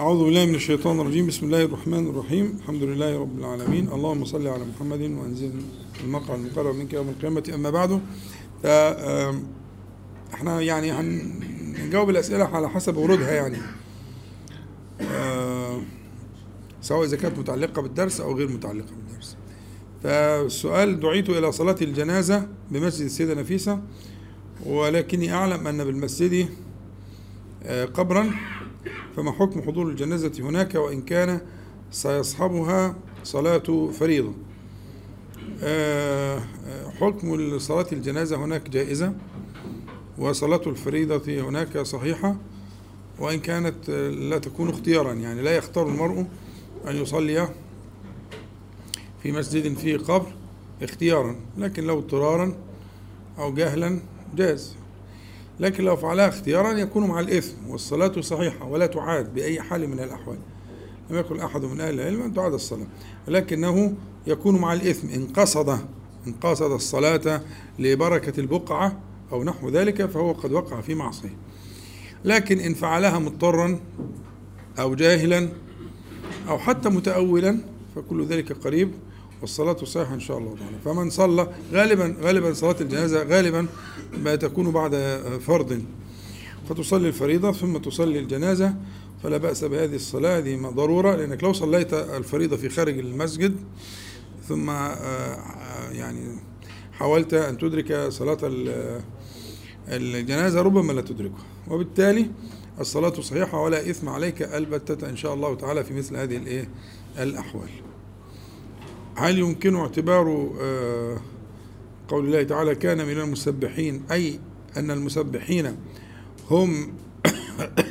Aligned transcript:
أعوذ 0.00 0.24
بالله 0.24 0.46
من 0.46 0.54
الشيطان 0.54 1.00
الرجيم. 1.00 1.26
بسم 1.26 1.46
الله 1.46 1.64
الرحمن 1.64 2.06
الرحيم. 2.06 2.58
الحمد 2.60 2.82
لله 2.82 3.18
رب 3.20 3.38
العالمين. 3.38 3.88
اللهم 3.88 4.24
صل 4.24 4.46
على 4.46 4.64
محمد 4.64 5.00
وأنزل 5.00 5.52
المقعد 6.04 6.38
المقرب 6.38 6.74
منك 6.74 6.92
يوم 6.92 7.08
القيامة. 7.08 7.52
أما 7.54 7.70
بعد 7.70 8.00
ف 8.62 8.66
إحنا 10.34 10.60
يعني 10.60 10.92
هنجاوب 10.92 12.10
الأسئلة 12.10 12.44
على 12.44 12.70
حسب 12.70 12.96
ورودها 12.96 13.32
يعني. 13.32 13.56
آه، 15.00 15.80
سواء 16.80 17.04
إذا 17.04 17.16
كانت 17.16 17.38
متعلقة 17.38 17.82
بالدرس 17.82 18.20
أو 18.20 18.36
غير 18.36 18.48
متعلقة 18.48 18.92
بالدرس. 18.96 19.36
فالسؤال 20.02 21.00
دعيت 21.00 21.30
إلى 21.30 21.52
صلاة 21.52 21.76
الجنازة 21.82 22.48
بمسجد 22.70 23.04
السيدة 23.04 23.34
نفيسة 23.34 23.80
ولكني 24.66 25.32
أعلم 25.32 25.66
أن 25.66 25.84
بالمسجد 25.84 26.48
آه، 27.62 27.84
قبرا 27.84 28.30
فما 29.16 29.32
حكم 29.32 29.62
حضور 29.62 29.88
الجنازة 29.88 30.32
هناك 30.40 30.74
وإن 30.74 31.02
كان 31.02 31.40
سيصحبها 31.90 32.96
صلاة 33.24 33.90
فريضة؟ 33.92 34.32
آه، 35.62 36.40
حكم 37.00 37.58
صلاة 37.58 37.86
الجنازة 37.92 38.44
هناك 38.44 38.70
جائزة 38.70 39.12
وصلاة 40.18 40.62
الفريضة 40.66 41.40
هناك 41.48 41.78
صحيحة 41.78 42.36
وإن 43.18 43.40
كانت 43.40 43.90
لا 44.30 44.38
تكون 44.38 44.68
اختيارا 44.68 45.12
يعني 45.12 45.42
لا 45.42 45.56
يختار 45.56 45.88
المرء 45.88 46.26
أن 46.88 46.96
يصلي 46.96 47.48
في 49.22 49.32
مسجد 49.32 49.76
فيه 49.76 49.96
قبر 49.96 50.32
اختيارا 50.82 51.36
لكن 51.58 51.84
لو 51.84 51.98
اضطرارا 51.98 52.54
أو 53.38 53.54
جهلا 53.54 54.00
جاز 54.36 54.76
لكن 55.60 55.84
لو 55.84 55.96
فعلها 55.96 56.28
اختيارا 56.28 56.72
يكون 56.72 57.08
مع 57.08 57.20
الإثم 57.20 57.68
والصلاة 57.68 58.20
صحيحة 58.20 58.68
ولا 58.68 58.86
تعاد 58.86 59.34
بأي 59.34 59.60
حال 59.60 59.88
من 59.88 60.00
الأحوال. 60.00 60.38
لم 61.10 61.16
يقل 61.16 61.40
أحد 61.40 61.64
من 61.64 61.80
أهل 61.80 62.00
العلم 62.00 62.22
أن 62.22 62.34
تعاد 62.34 62.52
الصلاة 62.52 62.86
ولكنه 63.28 63.94
يكون 64.26 64.58
مع 64.58 64.72
الإثم. 64.72 65.08
إن 65.08 65.26
قصد 65.26 65.68
إن 66.26 66.32
قصد 66.32 66.70
الصلاة 66.70 67.40
لبركة 67.78 68.40
البقعة 68.40 69.00
أو 69.32 69.44
نحو 69.44 69.68
ذلك 69.68 70.06
فهو 70.06 70.32
قد 70.32 70.52
وقع 70.52 70.80
في 70.80 70.94
معصية. 70.94 71.36
لكن 72.24 72.58
إن 72.58 72.74
فعلها 72.74 73.18
مضطرا 73.18 73.80
أو 74.78 74.94
جاهلا 74.94 75.48
أو 76.48 76.58
حتى 76.58 76.88
متأولا 76.88 77.58
فكل 77.96 78.26
ذلك 78.26 78.52
قريب. 78.52 78.92
والصلاة 79.46 79.84
صحيحة 79.84 80.14
إن 80.14 80.20
شاء 80.20 80.38
الله 80.38 80.56
تعالى. 80.56 80.76
فمن 80.84 81.10
صلى 81.10 81.48
غالبا 81.72 82.16
غالبا 82.20 82.52
صلاة 82.52 82.76
الجنازة 82.80 83.22
غالبا 83.22 83.66
ما 84.24 84.34
تكون 84.34 84.70
بعد 84.70 85.20
فرض. 85.46 85.82
فتصلي 86.68 87.08
الفريضة 87.08 87.52
ثم 87.52 87.76
تصلي 87.76 88.18
الجنازة 88.18 88.74
فلا 89.22 89.36
بأس 89.36 89.64
بهذه 89.64 89.94
الصلاة. 89.94 90.38
هذه 90.38 90.56
ضرورة 90.56 91.16
لأنك 91.16 91.44
لو 91.44 91.52
صليت 91.52 91.94
الفريضة 91.94 92.56
في 92.56 92.68
خارج 92.68 92.98
المسجد 92.98 93.56
ثم 94.48 94.70
يعني 95.90 96.38
حاولت 96.92 97.34
أن 97.34 97.58
تدرك 97.58 98.08
صلاة 98.08 98.38
الجنازة 99.88 100.62
ربما 100.62 100.92
لا 100.92 101.00
تدركها. 101.00 101.44
وبالتالي 101.70 102.30
الصلاة 102.80 103.20
صحيحة 103.20 103.62
ولا 103.62 103.90
إثم 103.90 104.08
عليك 104.08 104.42
البتة 104.42 105.08
إن 105.08 105.16
شاء 105.16 105.34
الله 105.34 105.54
تعالى 105.54 105.84
في 105.84 105.94
مثل 105.94 106.16
هذه 106.16 106.66
الأحوال. 107.18 107.68
هل 109.16 109.38
يمكن 109.38 109.76
اعتبار 109.76 110.24
قول 112.08 112.26
الله 112.26 112.42
تعالى 112.42 112.74
كان 112.74 113.06
من 113.06 113.20
المسبحين؟ 113.20 114.02
أي 114.10 114.40
أن 114.76 114.90
المسبحين 114.90 115.76
هم 116.50 116.92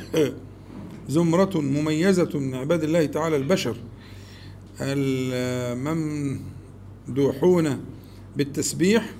زمرة 1.08 1.60
مميزة 1.60 2.38
من 2.38 2.54
عباد 2.54 2.84
الله 2.84 3.06
تعالى 3.06 3.36
البشر. 3.36 3.76
الممدوحون 7.08 7.84
بالتسبيح 8.36 9.10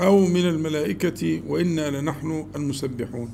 أو 0.00 0.26
من 0.26 0.48
الملائكة 0.48 1.42
وإنا 1.46 2.00
لنحن 2.00 2.46
المسبحون. 2.56 3.30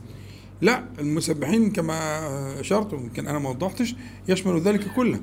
لا 0.61 0.85
المسبحين 0.99 1.71
كما 1.71 2.61
أشرت 2.61 2.93
يمكن 2.93 3.27
أنا 3.27 3.39
ما 3.39 3.51
وضحتش 3.51 3.95
يشمل 4.29 4.61
ذلك 4.61 4.95
كله. 4.97 5.21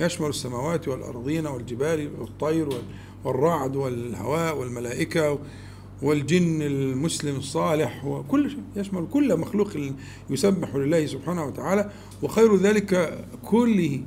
يشمل 0.00 0.28
السماوات 0.28 0.88
والأرضين 0.88 1.46
والجبال 1.46 2.10
والطير 2.20 2.68
والرعد 3.24 3.76
والهواء 3.76 4.58
والملائكة 4.58 5.38
والجن 6.02 6.62
المسلم 6.62 7.36
الصالح 7.36 8.04
وكل 8.04 8.50
شيء. 8.50 8.62
يشمل 8.76 9.06
كل 9.12 9.36
مخلوق 9.36 9.70
يسبح 10.30 10.74
لله 10.74 11.06
سبحانه 11.06 11.44
وتعالى 11.44 11.90
وخير 12.22 12.56
ذلك 12.56 13.18
كله 13.44 14.00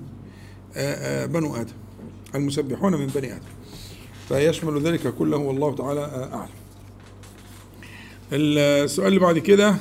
بنو 1.25 1.55
آدم 1.55 1.73
المسبحون 2.35 2.95
من 2.95 3.07
بني 3.07 3.33
آدم. 3.33 3.41
فيشمل 4.27 4.81
ذلك 4.81 5.15
كله 5.15 5.37
والله 5.37 5.75
تعالى 5.75 6.29
أعلم. 6.33 6.51
السؤال 8.33 9.07
اللي 9.07 9.19
بعد 9.19 9.37
كده 9.37 9.75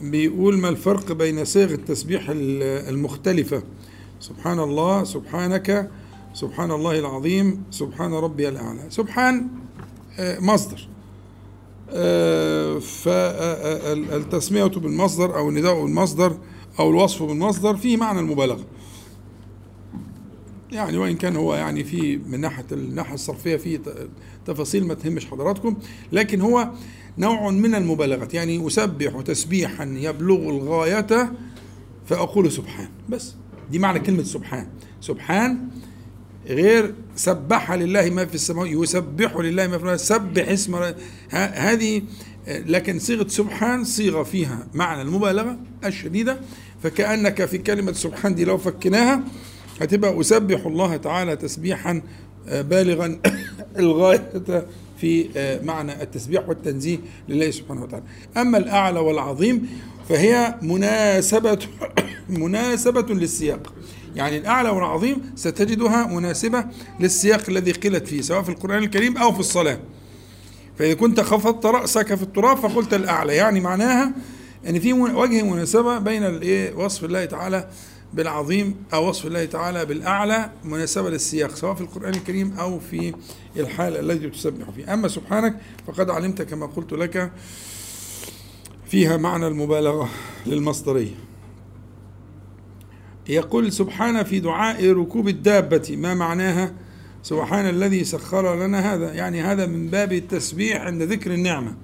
بيقول 0.00 0.58
ما 0.58 0.68
الفرق 0.68 1.12
بين 1.12 1.44
صيغ 1.44 1.72
التسبيح 1.72 2.26
المختلفة 2.30 3.62
سبحان 4.22 4.58
الله 4.58 5.04
سبحانك 5.04 5.90
سبحان 6.34 6.70
الله 6.70 6.98
العظيم 6.98 7.62
سبحان 7.70 8.14
ربي 8.14 8.48
الأعلى. 8.48 8.80
سبحان 8.90 9.48
مصدر. 10.20 10.88
فالتسمية 12.80 14.64
بالمصدر 14.64 15.38
أو 15.38 15.48
النداء 15.48 15.82
بالمصدر 15.82 16.36
أو 16.78 16.90
الوصف 16.90 17.22
بالمصدر 17.22 17.76
فيه 17.76 17.96
معنى 17.96 18.20
المبالغة. 18.20 18.64
يعني 20.72 20.98
وإن 20.98 21.16
كان 21.16 21.36
هو 21.36 21.54
يعني 21.54 21.84
في 21.84 22.16
من 22.16 22.40
ناحية 22.40 22.66
الناحية 22.72 23.14
الصرفية 23.14 23.56
فيه 23.56 23.80
تفاصيل 24.46 24.86
ما 24.86 24.94
تهمش 24.94 25.26
حضراتكم 25.26 25.76
لكن 26.12 26.40
هو 26.40 26.70
نوع 27.18 27.50
من 27.50 27.74
المبالغة. 27.74 28.28
يعني 28.32 28.66
أسبح 28.66 29.20
تسبيحا 29.20 29.84
يبلغ 29.84 30.50
الغاية 30.50 31.32
فأقول 32.06 32.52
سبحان. 32.52 32.88
بس. 33.08 33.34
دي 33.72 33.78
معنى 33.78 34.00
كلمة 34.00 34.22
سبحان. 34.22 34.66
سبحان 35.00 35.68
غير 36.46 36.94
سبح 37.16 37.72
لله 37.72 38.10
ما 38.10 38.26
في 38.26 38.34
السماء 38.34 38.82
يسبح 38.82 39.36
لله 39.36 39.66
ما 39.66 39.78
في 39.78 39.84
السماء 39.84 39.96
سبح 39.96 40.48
اسم 40.48 40.92
هذه 41.30 42.02
لكن 42.48 42.98
صيغة 42.98 43.28
سبحان 43.28 43.84
صيغة 43.84 44.22
فيها 44.22 44.66
معنى 44.74 45.02
المبالغة 45.02 45.58
الشديدة 45.84 46.40
فكأنك 46.82 47.44
في 47.44 47.58
كلمة 47.58 47.92
سبحان 47.92 48.34
دي 48.34 48.44
لو 48.44 48.58
فكناها 48.58 49.22
هتبقى 49.80 50.20
أسبح 50.20 50.66
الله 50.66 50.96
تعالى 50.96 51.36
تسبيحا 51.36 52.02
بالغا 52.46 53.20
الغاية 53.78 54.32
في 54.98 55.28
معنى 55.64 56.02
التسبيح 56.02 56.48
والتنزيه 56.48 56.98
لله 57.28 57.50
سبحانه 57.50 57.82
وتعالى. 57.82 58.04
أما 58.36 58.58
الأعلى 58.58 59.00
والعظيم 59.00 59.68
فهي 60.08 60.54
مناسبة 60.62 61.58
مناسبة 62.28 63.14
للسياق. 63.14 63.74
يعني 64.16 64.38
الأعلى 64.38 64.68
والعظيم 64.68 65.32
ستجدها 65.36 66.06
مناسبة 66.06 66.64
للسياق 67.00 67.42
الذي 67.48 67.72
قيلت 67.72 68.08
فيه 68.08 68.20
سواء 68.20 68.42
في 68.42 68.48
القرآن 68.48 68.82
الكريم 68.82 69.16
أو 69.16 69.32
في 69.32 69.40
الصلاة. 69.40 69.78
فإذا 70.78 70.94
كنت 70.94 71.20
خفضت 71.20 71.66
رأسك 71.66 72.14
في 72.14 72.22
التراب 72.22 72.56
فقلت 72.56 72.94
الأعلى. 72.94 73.36
يعني 73.36 73.60
معناها 73.60 74.12
أن 74.68 74.80
في 74.80 74.92
وجه 74.92 75.42
مناسبة 75.42 75.98
بين 75.98 76.24
وصف 76.76 77.04
الله 77.04 77.24
تعالى 77.24 77.68
بالعظيم 78.14 78.74
أو 78.94 79.08
وصف 79.08 79.26
الله 79.26 79.44
تعالى 79.44 79.84
بالأعلى 79.84 80.50
مناسبة 80.64 81.10
للسياق 81.10 81.54
سواء 81.54 81.74
في 81.74 81.80
القرآن 81.80 82.14
الكريم 82.14 82.54
أو 82.58 82.80
في 82.80 83.14
الحال 83.56 83.96
الذي 83.96 84.30
تسبح 84.30 84.70
فيه. 84.70 84.94
أما 84.94 85.08
سبحانك 85.08 85.56
فقد 85.86 86.10
علمت 86.10 86.42
كما 86.42 86.66
قلت 86.66 86.92
لك 86.92 87.32
فيها 88.92 89.16
معنى 89.16 89.46
المبالغة 89.46 90.08
للمصدرية. 90.46 91.14
يقول 93.28 93.72
سبحان 93.72 94.22
في 94.22 94.40
دعاء 94.40 94.92
ركوب 94.92 95.28
الدابة 95.28 95.96
ما 95.96 96.14
معناها؟ 96.14 96.72
سبحان 97.22 97.68
الذي 97.68 98.04
سخر 98.04 98.66
لنا 98.66 98.94
هذا. 98.94 99.12
يعني 99.12 99.42
هذا 99.42 99.66
من 99.66 99.88
باب 99.88 100.12
التسبيح 100.12 100.80
عند 100.80 101.02
ذكر 101.02 101.34
النعمة. 101.34 101.74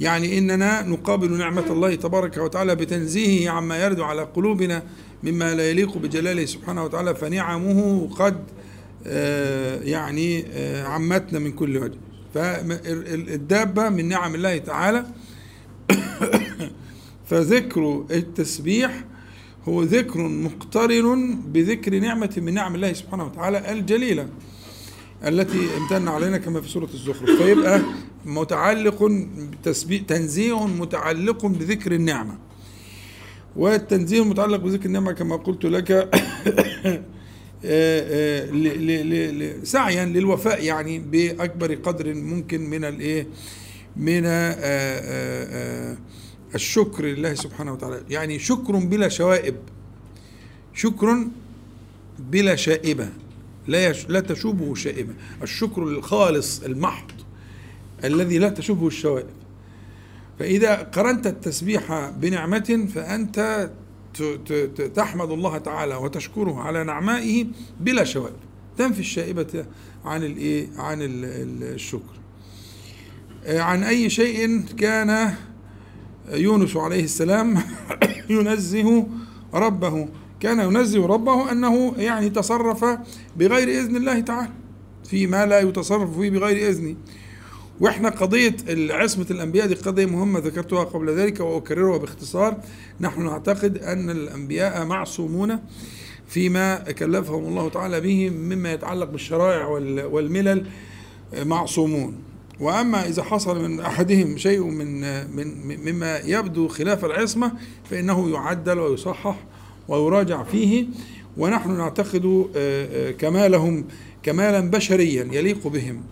يعني 0.00 0.38
إننا 0.38 0.82
نقابل 0.82 1.38
نعمة 1.38 1.66
الله 1.70 1.94
تبارك 1.94 2.36
وتعالى 2.36 2.74
بتنزيهه 2.74 3.50
عما 3.50 3.84
يرد 3.84 4.00
على 4.00 4.22
قلوبنا 4.22 4.82
مما 5.22 5.54
لا 5.54 5.70
يليق 5.70 5.98
بجلاله 5.98 6.44
سبحانه 6.44 6.84
وتعالى 6.84 7.14
فنعمه 7.14 8.08
قد 8.18 8.44
يعني 9.84 10.44
عمتنا 10.82 11.38
من 11.38 11.52
كل 11.52 11.76
وجه. 11.76 11.98
فالدابة 12.34 13.88
من 13.88 14.08
نعم 14.08 14.34
الله 14.34 14.58
تعالى. 14.58 15.06
فذكر 17.26 18.06
التسبيح 18.10 19.04
هو 19.68 19.82
ذكر 19.82 20.28
مقترن 20.28 21.40
بذكر 21.46 21.98
نعمة 21.98 22.34
من 22.36 22.54
نعم 22.54 22.74
الله 22.74 22.92
سبحانه 22.92 23.24
وتعالى 23.24 23.72
الجليلة 23.72 24.28
التي 25.24 25.76
امتن 25.76 26.08
علينا 26.08 26.38
كما 26.38 26.60
في 26.60 26.68
سورة 26.68 26.88
الزخرف. 26.94 27.30
فيبقى 27.30 27.80
متعلق 28.24 29.12
تنزيه 30.08 30.66
متعلق 30.66 31.46
بذكر 31.46 31.92
النعمة. 31.92 32.38
والتنزيل 33.56 34.22
المتعلق 34.22 34.56
بذكر 34.56 34.86
النعمة 34.86 35.12
كما 35.12 35.36
قلت 35.36 35.64
لك 35.64 35.92
سعيا 39.64 40.04
للوفاء 40.04 40.64
يعني 40.64 40.98
بأكبر 40.98 41.74
قدر 41.74 42.14
ممكن 42.14 42.70
من 42.70 42.84
الإيه 42.84 43.26
من 43.96 44.22
الشكر 46.56 47.04
لله 47.04 47.34
سبحانه 47.34 47.72
وتعالى. 47.72 48.02
يعني 48.10 48.38
شكر 48.38 48.76
بلا 48.76 49.08
شوائب. 49.08 49.56
شكر 50.74 51.26
بلا 52.18 52.56
شائبة. 52.56 53.08
لا 53.66 53.92
لا 53.92 54.20
تشوبه 54.20 54.74
شائبة. 54.74 55.14
الشكر 55.42 55.82
الخالص 55.82 56.62
المحض 56.62 57.10
الذي 58.04 58.38
لا 58.38 58.48
تشوبه 58.48 58.86
الشوائب. 58.86 59.26
فإذا 60.38 60.74
قرنت 60.74 61.26
التسبيح 61.26 62.10
بنعمة 62.10 62.88
فأنت 62.94 63.70
تحمد 64.94 65.30
الله 65.30 65.58
تعالى 65.58 65.94
وتشكره 65.94 66.60
على 66.60 66.84
نعمائه 66.84 67.46
بلا 67.80 68.04
شوائب. 68.04 68.36
تنفي 68.78 69.00
الشائبة 69.00 69.64
عن 70.04 70.22
الايه 70.22 70.68
عن 70.76 70.98
الشكر. 71.02 72.16
عن 73.46 73.82
أي 73.82 74.10
شيء 74.10 74.64
كان 74.78 75.34
يونس 76.30 76.76
عليه 76.76 77.04
السلام 77.04 77.62
ينزه 78.30 79.06
ربه. 79.54 80.08
كان 80.40 80.60
ينزه 80.60 81.06
ربه 81.06 81.52
أنه 81.52 81.94
يعني 81.98 82.30
تصرف 82.30 82.84
بغير 83.36 83.68
إذن 83.68 83.96
الله 83.96 84.20
تعالى 84.20 84.50
فيما 85.04 85.46
لا 85.46 85.60
يتصرف 85.60 86.18
فيه 86.18 86.30
بغير 86.30 86.68
إذنه. 86.68 86.96
وإحنا 87.80 88.08
قضية 88.08 88.56
عصمة 88.68 89.26
الأنبياء 89.30 89.66
دي 89.66 89.74
قضية 89.74 90.06
مهمة 90.06 90.38
ذكرتها 90.38 90.84
قبل 90.84 91.10
ذلك 91.10 91.40
وأكررها 91.40 91.98
باختصار. 91.98 92.56
نحن 93.00 93.24
نعتقد 93.24 93.78
أن 93.78 94.10
الأنبياء 94.10 94.84
معصومون 94.84 95.58
فيما 96.28 96.76
كلفهم 96.76 97.44
الله 97.44 97.68
تعالى 97.68 98.00
به 98.00 98.30
مما 98.30 98.72
يتعلق 98.72 99.10
بالشرائع 99.10 99.66
والملل 100.06 100.66
معصومون. 101.44 102.35
وأما 102.60 103.08
إذا 103.08 103.22
حصل 103.22 103.68
من 103.68 103.80
أحدهم 103.80 104.36
شيء 104.36 104.64
من 104.64 105.00
من 105.36 105.76
مما 105.84 106.18
يبدو 106.18 106.68
خلاف 106.68 107.04
العصمة 107.04 107.52
فإنه 107.90 108.30
يعدل 108.30 108.78
ويصحح 108.78 109.36
ويراجع 109.88 110.42
فيه 110.42 110.86
ونحن 111.36 111.70
نعتقد 111.70 112.46
آه، 112.56 113.08
آه، 113.08 113.10
كمالهم 113.10 113.84
كمالا 114.22 114.60
بشريا 114.60 115.28
يليق 115.32 115.66
بهم. 115.66 116.02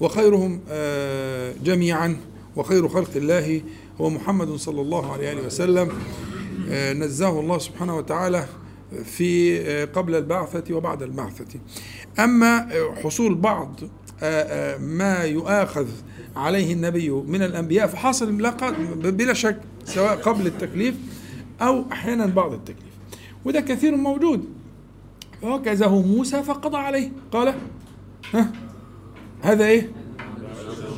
وخيرهم 0.00 0.60
آه، 0.70 1.54
جميعا 1.64 2.16
وخير 2.56 2.88
خلق 2.88 3.10
الله. 3.16 3.62
هو 4.00 4.10
محمد 4.10 4.56
صلى 4.56 4.80
الله 4.80 5.12
عليه 5.12 5.46
وسلم 5.46 5.88
نزاه 6.94 7.40
الله 7.40 7.58
سبحانه 7.58 7.96
وتعالى 7.96 8.46
في 9.04 9.58
قبل 9.84 10.14
البعثة 10.14 10.74
وبعد 10.74 11.02
البعثة. 11.02 11.60
أما 12.18 12.68
حصول 13.04 13.34
بعض 13.34 13.80
ما 14.78 15.22
يؤاخذ 15.24 15.86
عليه 16.36 16.72
النبي 16.72 17.10
من 17.10 17.42
الأنبياء 17.42 17.86
فحاصل 17.86 18.32
بلا 18.96 19.32
شك 19.32 19.60
سواء 19.84 20.16
قبل 20.16 20.46
التكليف 20.46 20.94
أو 21.60 21.84
أحيانا 21.92 22.26
بعد 22.26 22.52
التكليف. 22.52 22.92
وده 23.44 23.60
كثير 23.60 23.96
موجود. 23.96 24.44
وكزه 25.42 26.02
موسى 26.02 26.42
فقضى 26.42 26.76
عليه. 26.76 27.12
قال 27.32 27.54
ها 28.34 28.52
هذا 29.42 29.64
إيه؟ 29.64 29.90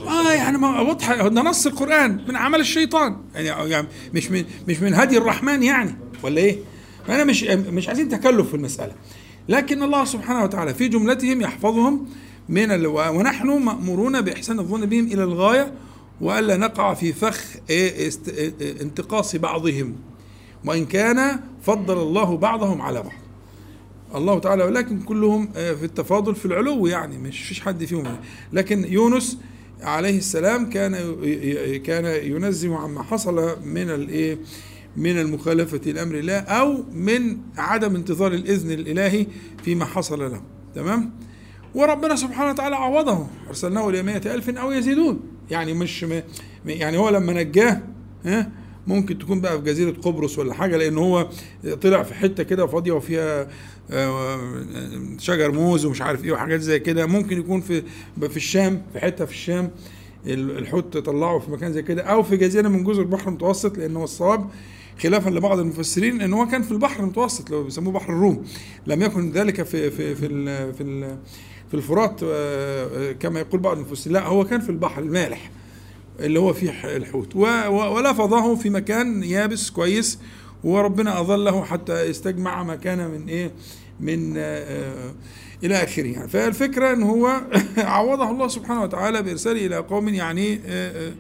آه 0.07 0.33
يعني 0.33 0.57
واضحه 0.57 1.29
ده 1.29 1.43
نص 1.43 1.67
القرآن 1.67 2.25
من 2.29 2.37
عمل 2.37 2.61
الشيطان. 2.61 3.17
يعني, 3.35 3.71
يعني 3.71 3.89
مش 4.15 4.31
من 4.31 4.45
مش 4.69 4.81
من 4.81 4.95
هدي 4.95 5.19
الرحمن 5.19 5.63
يعني 5.63 5.95
ولا 6.23 6.41
إيه؟ 6.41 6.59
فانا 7.07 7.25
مش 7.25 7.43
مش 7.45 7.89
عايزين 7.89 8.09
تكلف 8.09 8.49
في 8.49 8.55
المسألة. 8.55 8.93
لكن 9.49 9.83
الله 9.83 10.05
سبحانه 10.05 10.45
وتعالى 10.45 10.75
في 10.75 10.89
جملتهم 10.89 11.41
يحفظهم 11.41 12.07
من 12.49 12.71
ال... 12.71 12.87
ونحن 12.87 13.49
مأمورون 13.49 14.21
بإحسان 14.21 14.59
الظن 14.59 14.87
بهم 14.87 15.07
إلى 15.07 15.23
الغاية 15.25 15.73
وألا 16.21 16.57
نقع 16.57 16.95
في 16.95 17.13
فخ 17.13 17.45
إيه 17.71 18.09
است... 18.09 18.29
إيه 18.29 18.83
انتقاص 18.83 19.37
بعضهم. 19.37 19.95
وإن 20.65 20.87
كان 20.87 21.41
فضل 21.63 21.99
الله 21.99 22.37
بعضهم 22.37 22.83
على 22.83 23.03
بعض. 23.03 23.13
الله 24.15 24.39
تعالى 24.39 24.65
ولكن 24.65 25.01
كلهم 25.01 25.49
آه، 25.57 25.73
في 25.73 25.85
التفاضل 25.85 26.35
في 26.35 26.47
العلو 26.47 26.87
يعني 26.87 27.19
مش 27.19 27.41
فيش 27.41 27.61
حد 27.61 27.85
فيهم. 27.85 28.17
لكن 28.53 28.85
يونس 28.85 29.39
عليه 29.83 30.19
السلام 30.19 30.71
كان 30.71 30.93
كان 31.83 32.05
ينزه 32.05 32.77
عما 32.77 33.03
حصل 33.03 33.57
من 33.65 33.91
الايه 33.91 34.39
من 34.97 35.19
المخالفة 35.19 35.91
لأمر 35.91 36.15
الله 36.19 36.39
أو 36.39 36.85
من 36.93 37.37
عدم 37.57 37.95
انتظار 37.97 38.33
الإذن 38.33 38.71
الإلهي 38.71 39.27
فيما 39.65 39.85
حصل 39.85 40.21
له. 40.33 40.43
تمام؟ 40.75 41.11
وربنا 41.75 42.17
سبحانه 42.17 42.51
وتعالى 42.51 42.77
عوضه 42.77 43.27
أرسلناه 43.49 43.89
إلى 43.89 44.03
مائة 44.03 44.35
ألف 44.35 44.49
أو 44.51 44.71
يزيدون. 44.73 45.21
يعني 45.51 45.73
مش 45.75 46.07
يعني 46.67 46.99
هو 46.99 47.09
لما 47.09 47.33
نجاه 47.33 47.83
ها 48.25 48.51
ممكن 48.87 49.19
تكون 49.19 49.41
بقى 49.41 49.59
في 49.59 49.65
جزيرة 49.65 49.91
قبرص 49.91 50.39
ولا 50.39 50.55
حاجة 50.55 50.77
لأن 50.77 50.99
هو 50.99 51.29
طلع 51.83 52.03
في 52.03 52.15
حتة 52.15 52.43
كده 52.43 52.67
فاضية 52.67 52.93
وفيها 52.93 53.49
آه، 53.91 54.39
شجر 55.19 55.53
موز 55.53 55.85
ومش 55.85 56.03
عارف 56.03 56.25
إيه 56.25 56.33
وحاجات 56.33 56.61
زي 56.61 56.79
كده. 56.79 57.07
ممكن 57.07 57.39
يكون 57.39 57.61
في 57.61 57.83
في 58.21 58.37
الشام 58.37 58.83
في 58.93 59.01
حتة 59.01 59.25
في 59.25 59.33
الشام 59.33 59.71
الحوت 60.27 60.97
طلعه 60.97 61.39
في 61.39 61.51
مكان 61.51 61.73
زي 61.73 61.83
كده 61.83 62.03
أو 62.03 62.23
في 62.23 62.37
جزيرة 62.37 62.69
من 62.69 62.85
جزر 62.85 63.03
البحر 63.03 63.29
المتوسط 63.29 63.79
لأن 63.79 63.97
هو 63.97 64.05
الصواب 64.05 64.51
خلافا 65.03 65.31
لبعض 65.31 65.59
المفسرين 65.59 66.21
إن 66.21 66.33
هو 66.33 66.47
كان 66.47 66.63
في 66.63 66.73
البحر 66.73 67.01
المتوسط 67.03 67.51
لو 67.51 67.65
بيسموه 67.65 67.93
بحر 67.93 68.13
الروم. 68.13 68.45
لم 68.87 69.03
يكن 69.03 69.31
ذلك 69.31 69.63
في 69.63 69.91
في 69.91 70.15
في 70.15 70.27
ال 70.27 70.75
في, 70.75 70.83
ال 70.83 71.19
في 71.75 71.79
الفرات 71.79 72.21
آه، 72.25 73.13
كما 73.13 73.41
يقول 73.41 73.61
بعض 73.61 73.77
المفسرين 73.77 74.17
لا 74.17 74.27
هو 74.27 74.45
كان 74.45 74.61
في 74.61 74.71
البحر 74.71 75.03
المالح 75.03 75.51
اللي 76.21 76.39
هو 76.39 76.53
فيه 76.53 76.97
الحوت. 76.97 77.37
ولفظه 77.37 78.55
في 78.55 78.71
مكان 78.71 79.23
يابس 79.23 79.71
كويس 79.71 80.19
وربنا 80.65 81.21
أظله 81.21 81.65
حتى 81.65 82.11
استجمع 82.11 82.63
ما 82.63 82.77
كان 82.77 83.11
من 83.11 83.29
إيه 83.29 83.51
من 84.01 84.35
آه 84.37 85.15
إلى 85.65 85.75
آخره. 85.83 86.07
يعني 86.07 86.29
فالفكرة 86.29 86.93
أن 86.93 87.03
هو 87.03 87.41
عوضه 87.79 88.31
الله 88.31 88.49
سبحانه 88.49 88.83
وتعالى 88.83 89.23
بإرساله 89.23 89.67
إلى 89.67 89.77
قوم 89.77 90.09
يعني 90.09 90.61
آه 90.67 91.13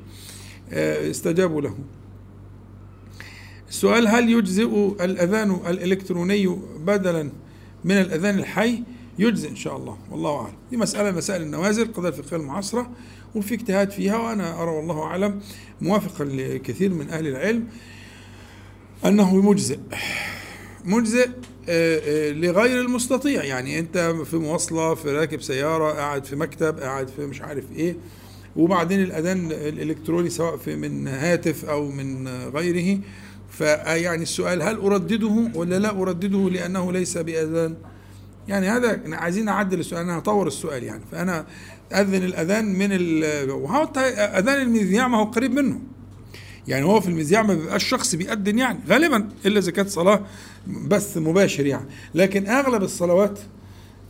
آه 0.72 1.10
استجابوا 1.10 1.60
له. 1.60 1.74
السؤال 3.68 4.08
هل 4.08 4.30
يجزئ 4.30 4.94
الأذان 5.00 5.60
الإلكتروني 5.66 6.58
بدلا 6.78 7.30
من 7.84 7.94
الأذان 7.94 8.38
الحي؟ 8.38 8.82
يجزئ 9.18 9.48
إن 9.50 9.56
شاء 9.56 9.76
الله. 9.76 9.98
والله 10.10 10.36
أعلم. 10.36 10.54
دي 10.70 10.76
مسألة 10.76 11.10
مسائل 11.10 11.42
النوازل 11.42 11.92
قضايا 11.92 12.14
الفقهية 12.14 12.40
المعاصرة 12.40 12.90
وفي 13.34 13.54
اجتهاد 13.54 13.90
فيها 13.90 14.16
وأنا 14.16 14.62
أرى 14.62 14.70
والله 14.70 15.02
أعلم 15.02 15.40
موافقا 15.80 16.24
لكثير 16.24 16.94
من 16.94 17.10
أهل 17.10 17.26
العلم 17.26 17.66
أنه 19.04 19.36
مجزئ. 19.36 19.78
مجزئ 20.84 21.28
آه، 21.68 22.00
آه، 22.28 22.32
لغير 22.32 22.80
المستطيع. 22.80 23.44
يعني 23.44 23.78
أنت 23.78 24.14
في 24.24 24.36
مواصلة 24.36 24.94
في 24.94 25.10
راكب 25.10 25.42
سيارة 25.42 25.92
قاعد 25.92 26.24
في 26.24 26.36
مكتب 26.36 26.78
قاعد 26.80 27.08
في 27.08 27.26
مش 27.26 27.42
عارف 27.42 27.64
إيه 27.76 27.96
وبعدين 28.56 29.02
الأذان 29.02 29.52
الإلكتروني 29.52 30.30
سواء 30.30 30.56
في 30.56 30.76
من 30.76 31.08
هاتف 31.08 31.64
أو 31.64 31.90
من 31.90 32.28
غيره 32.28 32.98
فيعني 33.50 34.22
السؤال 34.22 34.62
هل 34.62 34.76
أردده 34.76 35.50
ولا 35.54 35.78
لا 35.78 35.90
أردده 35.90 36.50
لأنه 36.50 36.92
ليس 36.92 37.18
بأذان؟ 37.18 37.74
يعني 38.48 38.68
هذا 38.68 39.00
عايزين 39.06 39.44
نعدل 39.44 39.80
السؤال 39.80 40.02
أنا 40.02 40.18
هطور 40.18 40.46
السؤال 40.46 40.84
يعني. 40.84 41.02
فأنا 41.12 41.46
أذن 41.92 42.24
الأذان 42.24 42.78
من 42.78 42.88
ال 42.92 43.24
أذان 44.38 44.60
المذياع 44.62 45.08
ما 45.08 45.18
هو 45.18 45.24
قريب 45.24 45.52
منه. 45.52 45.80
يعني 46.68 46.84
هو 46.84 47.00
في 47.00 47.08
المذياع 47.08 47.42
ما 47.42 47.54
بيبقاش 47.54 47.84
شخص 47.84 48.14
بيأذن 48.14 48.58
يعني 48.58 48.78
غالبا 48.88 49.28
إلا 49.46 49.58
إذا 49.58 49.70
كانت 49.70 49.88
صلاة 49.88 50.26
بث 50.66 51.18
مباشر 51.18 51.66
يعني. 51.66 51.86
لكن 52.14 52.46
أغلب 52.46 52.82
الصلوات 52.82 53.38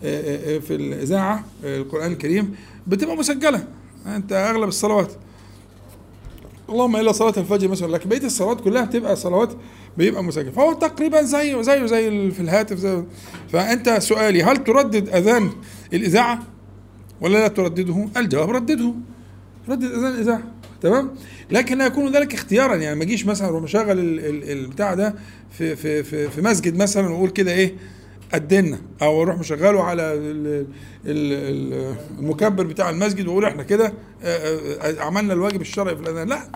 آه، 0.05 0.53
آه، 0.53 0.57
آه، 0.57 0.59
في 0.59 0.75
الإذاعة 0.75 1.45
القرآن 1.65 2.13
الكريم 2.13 2.57
بتبقى 2.87 3.17
مسجلة. 3.17 3.69
أنت 4.07 4.33
أغلب 4.33 4.69
الصلوات 4.69 5.13
اللهم 6.71 6.97
إلا 6.97 7.13
صلاة 7.13 7.35
الفجر 7.37 7.69
مثلا 7.69 7.93
لكن 7.93 8.09
بقية 8.09 8.25
الصلوات 8.25 8.61
كلها 8.61 8.85
بتبقى 8.85 9.17
صلوات 9.17 9.53
بيبقى 9.97 10.25
مسجل 10.25 10.53
فهو 10.53 10.73
تقريبا 10.73 11.23
زيه 11.23 11.63
زيه 11.63 11.87
زي 11.87 12.31
في 12.31 12.41
الهاتف 12.41 12.77
زي 12.77 13.03
فأنت 13.53 13.89
سؤالي 13.91 14.43
هل 14.43 14.57
تردد 14.65 15.09
أذان 15.09 15.51
الإذاعة؟ 15.93 16.43
ولا 17.21 17.39
لا 17.39 17.49
تردده؟ 17.49 18.09
الجواب 18.17 18.51
ردده. 18.51 18.95
ردد 19.69 19.85
أذان 19.85 20.07
الإذاعة. 20.15 20.43
تمام؟ 20.83 21.11
لكن 21.51 21.79
لا 21.79 21.87
يكون 21.87 22.13
ذلك 22.13 22.35
اختيارا. 22.35 22.77
يعني 22.77 22.97
ما 22.99 23.03
اجيش 23.05 23.27
مثلا 23.27 23.49
أروح 23.49 23.75
البتاع 23.75 24.95
ده 24.95 25.15
في 25.51 25.77
في 25.77 26.03
في, 26.03 26.29
في 26.29 26.43
مسجد 26.43 26.77
مثلا 26.77 27.09
وأقول 27.09 27.31
كده 27.31 27.53
إيه؟ 27.53 27.75
قدنا 28.33 28.79
أو 29.03 29.23
أروح 29.23 29.39
مشغله 29.39 29.83
على 29.85 30.03
المكبر 32.19 32.65
بتاع 32.65 32.91
المسجد 32.91 33.27
واقول 33.27 33.45
إحنا 33.45 33.63
كده 33.63 33.93
عملنا 34.99 35.33
الواجب 35.33 35.61
الشرعي 35.61 35.97
في 35.97 36.03
الأذان. 36.03 36.29
لا 36.29 36.49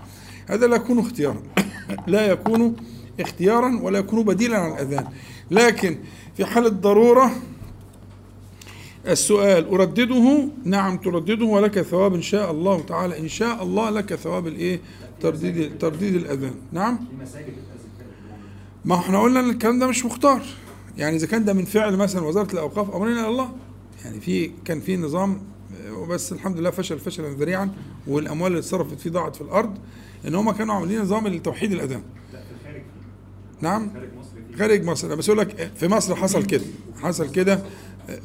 هذا 0.46 0.66
لا 0.66 0.76
يكون 0.76 0.98
اختيارا. 0.98 1.42
لا 2.06 2.26
يكون 2.26 2.76
اختيارا 3.20 3.80
ولا 3.82 3.98
يكون 3.98 4.24
بديلا 4.24 4.58
عن 4.58 4.72
الأذان. 4.72 5.06
لكن 5.50 5.98
في 6.36 6.44
حال 6.44 6.66
الضرورة 6.66 7.30
السؤال 9.06 9.68
أردده؟ 9.68 10.48
نعم 10.64 10.96
تردده 10.96 11.44
ولك 11.44 11.80
ثواب 11.82 12.14
إن 12.14 12.22
شاء 12.22 12.50
الله 12.50 12.80
تعالى. 12.80 13.18
إن 13.18 13.28
شاء 13.28 13.62
الله 13.62 13.90
لك 13.90 14.14
ثواب 14.14 14.46
الإيه؟ 14.46 14.80
ترديد 15.20 15.78
ترديد 15.78 16.14
الأذان. 16.14 16.54
نعم؟ 16.72 16.98
ما 18.84 18.94
إحنا 18.94 19.22
قلنا 19.22 19.40
إن 19.40 19.50
الكلام 19.50 19.78
ده 19.78 19.86
مش 19.86 20.04
مختار. 20.04 20.42
يعني 20.98 21.16
إذا 21.16 21.26
كان 21.26 21.44
ده 21.44 21.52
من 21.52 21.64
فعل 21.64 21.96
مثلا 21.96 22.26
وزارة 22.26 22.52
الأوقاف 22.52 22.90
أمرنا 22.90 23.20
إلى 23.20 23.28
الله 23.28 23.52
يعني 24.04 24.20
في 24.20 24.50
كان 24.64 24.80
في 24.80 24.96
نظام 24.96 25.40
وبس 25.92 26.32
الحمد 26.32 26.58
لله 26.58 26.70
فشل 26.70 26.98
فشلا 26.98 27.28
ذريعا 27.28 27.70
والأموال 28.06 28.52
اللي 28.52 28.60
اتصرفت 28.60 29.00
فيه 29.00 29.10
ضاعت 29.10 29.36
في 29.36 29.40
الأرض 29.42 29.78
إن 30.26 30.34
هم 30.34 30.50
كانوا 30.50 30.74
عاملين 30.74 31.00
نظام 31.00 31.28
لتوحيد 31.28 31.72
الاذان 31.72 32.02
نعم. 33.60 33.90
خارج 34.58 34.84
مصر. 34.84 35.14
بس 35.14 35.28
أقول 35.28 35.38
لك 35.40 35.70
في 35.76 35.88
مصر 35.88 36.14
حصل 36.14 36.44
كده. 36.44 36.64
حصل 37.02 37.32
كده. 37.32 37.62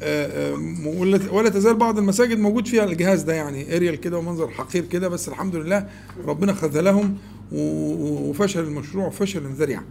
آه، 0.02 0.54
آه، 0.54 1.32
ولا 1.32 1.48
تزال 1.48 1.74
بعض 1.74 1.98
المساجد 1.98 2.38
موجود 2.38 2.66
فيها 2.66 2.84
الجهاز 2.84 3.22
ده 3.22 3.32
يعني 3.32 3.76
اريال 3.76 3.96
كده 4.00 4.18
ومنظر 4.18 4.48
حقير 4.48 4.84
كده 4.84 5.08
بس 5.08 5.28
الحمد 5.28 5.56
لله 5.56 5.88
ربنا 6.26 6.52
خذلهم 6.52 7.18
وفشل 7.52 8.64
المشروع 8.64 9.10
فشلا 9.10 9.48
ذريعا. 9.48 9.84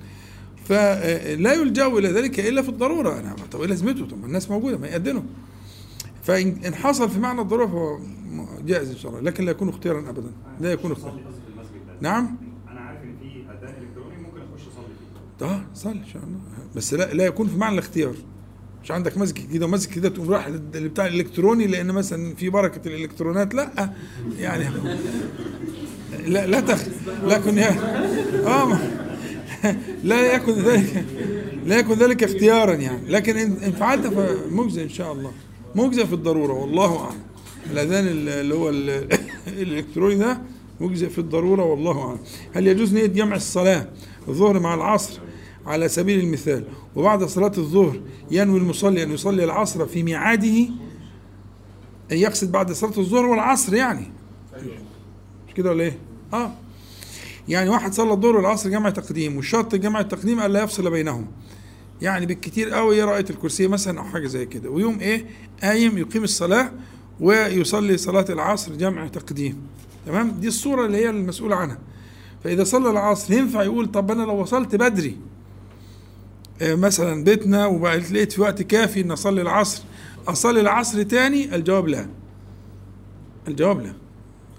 فلا 0.66 1.54
يلجأ 1.54 1.88
إلى 1.88 2.08
ذلك 2.10 2.40
إلا 2.40 2.62
في 2.62 2.70
الضرورة. 2.70 3.20
أنا 3.20 3.36
طب 3.52 3.62
إيه 3.62 3.68
لازمته 3.68 4.06
طب 4.06 4.26
الناس 4.26 4.52
موجودة 4.52 4.78
ما 4.78 4.88
يأذنوا. 4.88 5.22
فان 6.24 6.60
إن 6.66 6.76
حصل 6.76 7.10
في 7.10 7.20
معنى 7.20 7.42
الضرورة 7.42 7.68
فهو 7.68 8.00
جائز 8.66 8.90
إن 8.90 8.98
شاء 8.98 9.12
الله 9.12 9.22
لكن 9.24 9.46
لا 9.46 9.52
يكون 9.52 9.70
اختيارا 9.70 10.10
ابدا. 10.10 10.32
لا 10.62 10.72
يكون 10.72 10.92
اختيارا. 10.92 11.20
نعم؟ 12.02 12.36
أنا 12.72 12.80
عارف 12.80 13.04
إن 13.04 13.16
في 13.22 13.28
اذان 13.28 13.84
إلكتروني 13.84 14.18
ممكن 14.18 14.38
أخش 14.54 14.62
اصلي 14.62 14.86
فيه. 15.40 15.46
آه 15.46 15.66
صلي 15.74 16.00
إن 16.00 16.06
شاء 16.14 16.24
الله. 16.24 16.40
بس 16.76 16.94
لا 16.94 17.14
لا 17.14 17.26
يكون 17.26 17.48
في 17.48 17.58
معنى 17.58 17.74
الاختيار. 17.74 18.16
مش 18.84 18.92
عندك 18.92 19.18
مسجد 19.18 19.44
جديد 19.48 19.64
ومسجد 19.64 19.94
كده 19.94 20.10
تقوم 20.10 20.30
رايح 20.30 20.46
اللي 20.46 20.90
بتاع 20.90 21.08
الإلكتروني 21.08 21.68
لأن 21.68 21.88
مثلا 21.92 22.36
في 22.36 22.50
بركة 22.50 22.88
الإلكترونات. 22.88 23.54
لا 23.54 23.94
يعني 24.38 24.66
لا 26.34 26.48
لا 26.48 26.60
تخ 26.60 26.84
لكن 27.24 27.58
يا 27.58 27.70
آه 28.48 28.78
لا 30.04 30.36
يكن 30.36 30.54
ذلك 30.54 31.06
لا 31.66 31.78
يكن 31.80 31.94
ذلك 31.94 32.24
اختيارا 32.24 32.74
يعني. 32.74 33.12
لكن 33.12 33.38
ان 33.38 33.72
فعلت 33.72 34.08
فمجزي 34.08 34.84
إن 34.84 34.90
شاء 34.90 35.14
الله. 35.14 35.32
مجزي 35.76 36.06
في 36.06 36.14
الضرورة 36.14 36.54
والله 36.54 37.00
أعلم. 37.06 37.20
الأذان 37.72 38.08
اللي 38.08 38.56
هو 38.56 38.70
ال- 38.70 39.08
الإلكتروني 39.62 40.16
ده 40.16 40.42
مجزي 40.80 41.10
في 41.10 41.20
الضرورة 41.20 41.64
والله 41.64 42.02
أعلم. 42.08 42.20
هل 42.54 42.68
يجوز 42.68 42.94
نية 42.94 43.06
جمع 43.06 43.36
الصلاة 43.36 43.88
الظهر 44.28 44.60
مع 44.60 44.74
العصر 44.74 45.20
على 45.66 45.88
سبيل 45.90 46.20
المثال؟ 46.20 46.64
وبعد 46.96 47.24
صلاة 47.24 47.52
الظهر 47.58 48.00
ينوي 48.32 48.60
المصلي 48.60 49.04
أن 49.04 49.12
يصلي 49.12 49.44
العصر 49.44 49.86
في 49.86 50.04
ميعاده 50.04 50.68
أن 52.12 52.18
يقصد 52.18 52.52
بعد 52.52 52.72
صلاة 52.72 52.98
الظهر 52.98 53.26
والعصر 53.26 53.74
يعني. 53.76 54.12
مش 55.48 55.54
كده 55.54 55.70
ولا 55.70 55.84
إيه؟ 55.84 55.98
آه. 56.34 56.52
يعني 57.48 57.70
واحد 57.70 57.94
صلى 57.94 58.12
الظهر 58.14 58.36
والعصر 58.36 58.70
جمع 58.70 58.90
تقديم 58.90 59.38
والشرط 59.38 59.76
جمع 59.76 60.00
التقديم 60.00 60.40
ألا 60.40 60.64
يفصل 60.64 60.92
بينهم. 60.92 61.28
يعني 62.02 62.26
بالكتير 62.26 62.70
قوي 62.70 62.98
يقرأ 62.98 63.16
آية 63.18 63.26
الكرسي 63.30 63.68
مثلا 63.68 64.00
أو 64.00 64.06
حاجة 64.06 64.28
زي 64.28 64.46
كده. 64.46 64.70
ويوم 64.70 65.00
إيه؟ 65.00 65.26
قايم 65.64 65.98
يقيم 65.98 66.24
الصلاة 66.24 66.72
ويصلي 67.20 67.98
صلاة 67.98 68.26
العصر 68.30 68.76
جمع 68.76 69.08
تقديم. 69.08 69.62
تمام؟ 70.06 70.32
دي 70.32 70.48
الصورة 70.48 70.86
اللي 70.86 70.98
هي 70.98 71.10
المسؤول 71.10 71.54
عنها. 71.54 71.78
فإذا 72.44 72.64
صلى 72.64 72.90
العصر 72.90 73.34
ينفع 73.34 73.64
يقول 73.64 73.92
طب 73.92 74.12
أنا 74.12 74.24
لو 74.24 74.42
وصلت 74.42 74.76
بدري 74.76 75.18
آه، 76.62 76.76
مثلا 76.76 77.24
بيتنا 77.24 77.66
وبقيت 77.66 78.12
لقيت 78.12 78.32
في 78.32 78.42
وقت 78.42 78.62
كافي 78.62 79.02
إن 79.02 79.12
أصلي 79.12 79.42
العصر 79.42 79.84
أصلي 80.28 80.62
العصر 80.62 81.04
تاني؟ 81.04 81.56
الجواب 81.56 81.88
لا. 81.88 82.10
الجواب 83.48 83.82
لا. 83.82 83.94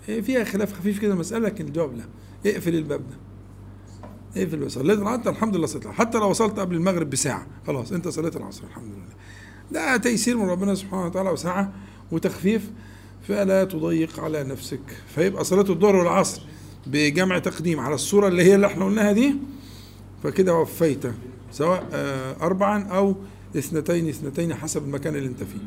إيه 0.08 0.20
فيها 0.20 0.44
خلاف 0.44 0.72
خفيف 0.72 0.98
كده 0.98 1.14
المساله 1.14 1.46
لكن 1.46 1.66
الجواب 1.66 1.96
لا. 1.96 2.04
اقفل 2.46 2.74
الباب 2.74 3.00
ده. 3.00 3.16
اقفل 4.42 4.70
صليت 4.70 4.98
العصر؟ 4.98 5.30
الحمد 5.30 5.56
لله 5.56 5.66
صليت. 5.66 5.86
حتى 5.86 6.18
لو 6.18 6.30
وصلت 6.30 6.60
قبل 6.60 6.76
المغرب 6.76 7.10
بساعة. 7.10 7.46
خلاص 7.66 7.92
انت 7.92 8.08
صليت 8.08 8.36
العصر 8.36 8.64
الحمد 8.64 8.92
لله. 8.92 9.14
ده 9.72 9.96
تيسير 9.96 10.36
من 10.36 10.48
ربنا 10.48 10.74
سبحانه 10.74 11.06
وتعالى 11.06 11.30
وسعة 11.30 11.72
وتخفيف. 12.12 12.70
فلا 13.28 13.64
تضيق 13.64 14.20
على 14.20 14.44
نفسك. 14.44 14.80
فيبقى 15.14 15.44
صلاة 15.44 15.70
الظهر 15.70 15.96
والعصر 15.96 16.42
بجمع 16.86 17.38
تقديم 17.38 17.80
على 17.80 17.94
الصورة 17.94 18.28
اللي 18.28 18.42
هي 18.42 18.54
اللي 18.54 18.66
إحنا 18.66 18.84
قلناها 18.84 19.12
دي. 19.12 19.34
فكده 20.22 20.54
وفيت. 20.54 21.06
سواء 21.52 21.88
آه، 21.92 22.36
أربعا 22.40 22.82
أو 22.84 23.16
اثنتين 23.56 24.08
اثنتين 24.08 24.54
حسب 24.54 24.84
المكان 24.84 25.16
اللي 25.16 25.28
أنت 25.28 25.38
فيه. 25.38 25.60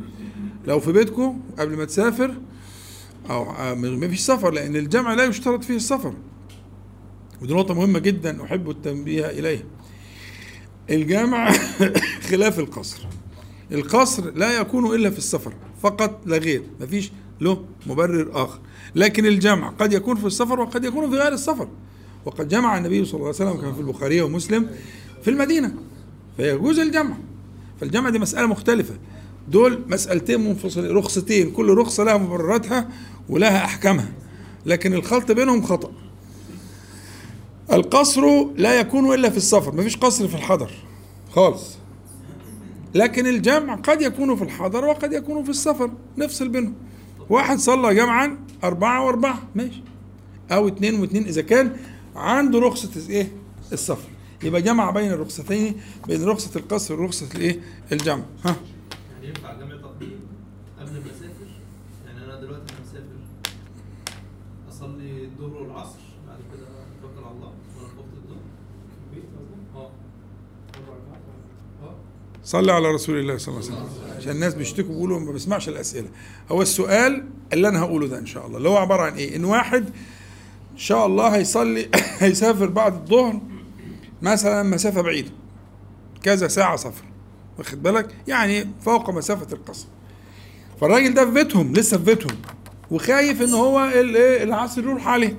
لو 0.67 0.79
في 0.79 0.91
بيتكم 0.91 1.41
قبل 1.59 1.77
ما 1.77 1.85
تسافر 1.85 2.33
أو 3.29 3.51
آه، 3.51 3.73
ما 3.73 4.07
فيش 4.07 4.19
سفر 4.19 4.51
لأن 4.51 4.75
الجمع 4.75 5.13
لا 5.13 5.23
يشترط 5.23 5.63
فيه 5.63 5.75
السفر. 5.75 6.13
ودي 7.41 7.53
نقطة 7.53 7.73
مهمة 7.73 7.99
جدا 7.99 8.43
أحب 8.43 8.69
التنبيه 8.69 9.25
إليها. 9.25 9.63
الجمع 10.89 11.51
خلاف 12.29 12.59
القصر. 12.59 13.07
القصر 13.71 14.31
لا 14.35 14.59
يكون 14.59 14.95
إلا 14.95 15.09
في 15.09 15.17
السفر 15.17 15.53
فقط 15.81 16.21
لا 16.25 16.37
غير 16.37 16.63
مفيش 16.81 17.11
له 17.41 17.65
مبرر 17.87 18.43
آخر. 18.43 18.59
لكن 18.95 19.25
الجمع 19.25 19.69
قد 19.69 19.93
يكون 19.93 20.15
في 20.15 20.27
السفر 20.27 20.59
وقد 20.59 20.85
يكون 20.85 21.09
في 21.09 21.15
غير 21.15 21.33
السفر. 21.33 21.67
وقد 22.25 22.47
جمع 22.47 22.77
النبي 22.77 23.05
صلى 23.05 23.13
الله 23.13 23.25
عليه 23.25 23.35
وسلم 23.35 23.61
كما 23.61 23.73
في 23.73 23.79
البخاري 23.79 24.21
ومسلم 24.21 24.69
في 25.23 25.29
المدينة 25.29 25.73
فيجوز 26.37 26.79
الجمع. 26.79 27.17
فالجمع 27.81 28.09
دي 28.09 28.19
مسألة 28.19 28.47
مختلفة. 28.47 28.93
دول 29.47 29.81
مسألتين 29.87 30.41
منفصلين 30.41 30.91
رخصتين 30.91 31.51
كل 31.51 31.69
رخصة 31.69 32.03
لها 32.03 32.17
مبرراتها 32.17 32.89
ولها 33.29 33.65
أحكامها. 33.65 34.11
لكن 34.65 34.93
الخلط 34.93 35.31
بينهم 35.31 35.61
خطأ. 35.61 36.06
القصر 37.71 38.45
لا 38.55 38.79
يكون 38.79 39.13
إلا 39.13 39.29
في 39.29 39.37
السفر 39.37 39.75
مفيش 39.75 39.97
قصر 39.97 40.27
في 40.27 40.35
الحضر 40.35 40.71
خالص. 41.31 41.77
لكن 42.95 43.27
الجمع 43.27 43.75
قد 43.75 44.01
يكون 44.01 44.35
في 44.35 44.43
الحضر 44.43 44.85
وقد 44.85 45.13
يكون 45.13 45.43
في 45.43 45.49
السفر 45.49 45.91
نفصل 46.17 46.49
بينهم. 46.49 46.73
واحد 47.29 47.57
صلى 47.59 47.95
جمعا 47.95 48.37
أربعة 48.63 49.05
وأربعة 49.05 49.43
ماشي. 49.55 49.81
أو 50.51 50.67
اتنين 50.67 50.99
واتنين 50.99 51.23
إذا 51.25 51.41
كان 51.41 51.75
عنده 52.15 52.59
رخصة 52.59 53.09
إيه؟ 53.09 53.31
السفر 53.73 54.07
يبقى 54.43 54.61
جمع 54.61 54.91
بين 54.91 55.11
الرخصتين 55.11 55.75
بين 56.07 56.23
رخصة 56.23 56.59
القصر 56.59 57.01
ورخصة 57.01 57.27
الإيه؟ 57.35 57.59
الجمع. 57.91 58.23
ها؟ 58.45 58.55
يعني 59.15 59.27
ينفع 59.27 59.53
جمع 59.53 59.75
تقديم 59.81 60.19
قبل 60.79 60.91
ما 60.91 60.99
اسافر 60.99 61.47
يعني 62.05 62.25
أنا 62.25 62.41
دلوقتي 62.41 62.73
أنا 62.73 62.79
مسافر 62.81 63.17
اصلي 64.69 65.23
الظهر 65.25 65.61
والعصر 65.63 65.99
بعد 66.27 66.37
كده 66.53 66.67
اتوكل 66.67 67.25
على 67.27 67.35
الله 67.35 67.47
وأنا 67.47 67.87
في 67.93 67.97
وقت 67.99 68.07
الظهر 68.23 68.39
في 68.89 69.15
البيت 69.15 69.29
قصدك؟ 69.35 69.75
آه 69.75 69.89
أربع 70.75 70.93
ركعات 70.93 71.21
آه 71.83 71.95
صلى 72.47 72.71
على 72.71 72.91
رسول 72.91 73.19
الله 73.19 73.37
صلى 73.37 73.55
الله 73.55 73.65
عليه 73.65 73.75
وسلم. 73.75 73.89
عشان 74.17 74.31
الناس 74.31 74.53
بيشتكوا 74.53 74.89
بيقولوا 74.89 75.19
ما 75.19 75.31
بيسمعش 75.31 75.69
الأسئلة. 75.69 76.07
هو 76.51 76.61
السؤال 76.61 77.25
اللي 77.53 77.67
أنا 77.67 77.79
هقوله 77.79 78.07
ده 78.07 78.19
إن 78.19 78.25
شاء 78.25 78.47
الله. 78.47 78.57
اللي 78.57 78.69
هو 78.69 78.77
عبارة 78.77 79.01
عن 79.01 79.13
إيه؟ 79.13 79.35
إن 79.35 79.45
واحد 79.45 79.85
إن 80.71 80.77
شاء 80.77 81.05
الله 81.05 81.27
هيصلي 81.27 81.89
هيسافر 82.19 82.65
بعد 82.65 82.93
الظهر 82.93 83.41
مثلا 84.21 84.63
مسافة 84.63 85.01
بعيدة. 85.01 85.31
كذا 86.23 86.47
ساعة 86.47 86.75
سفر. 86.75 87.03
واخد 87.57 87.83
بالك؟ 87.83 88.15
يعني 88.27 88.67
فوق 88.81 89.09
مسافة 89.09 89.47
القصر. 89.53 89.87
فالراجل 90.81 91.13
ده 91.13 91.25
في 91.25 91.31
بيتهم 91.31 91.73
لسه 91.73 91.97
في 91.97 92.03
بيتهم. 92.03 92.37
وخايف 92.91 93.41
إن 93.41 93.53
هو 93.53 93.85
إيه؟ 93.85 94.43
العصر 94.43 94.81
يروح 94.81 95.07
عليه. 95.07 95.37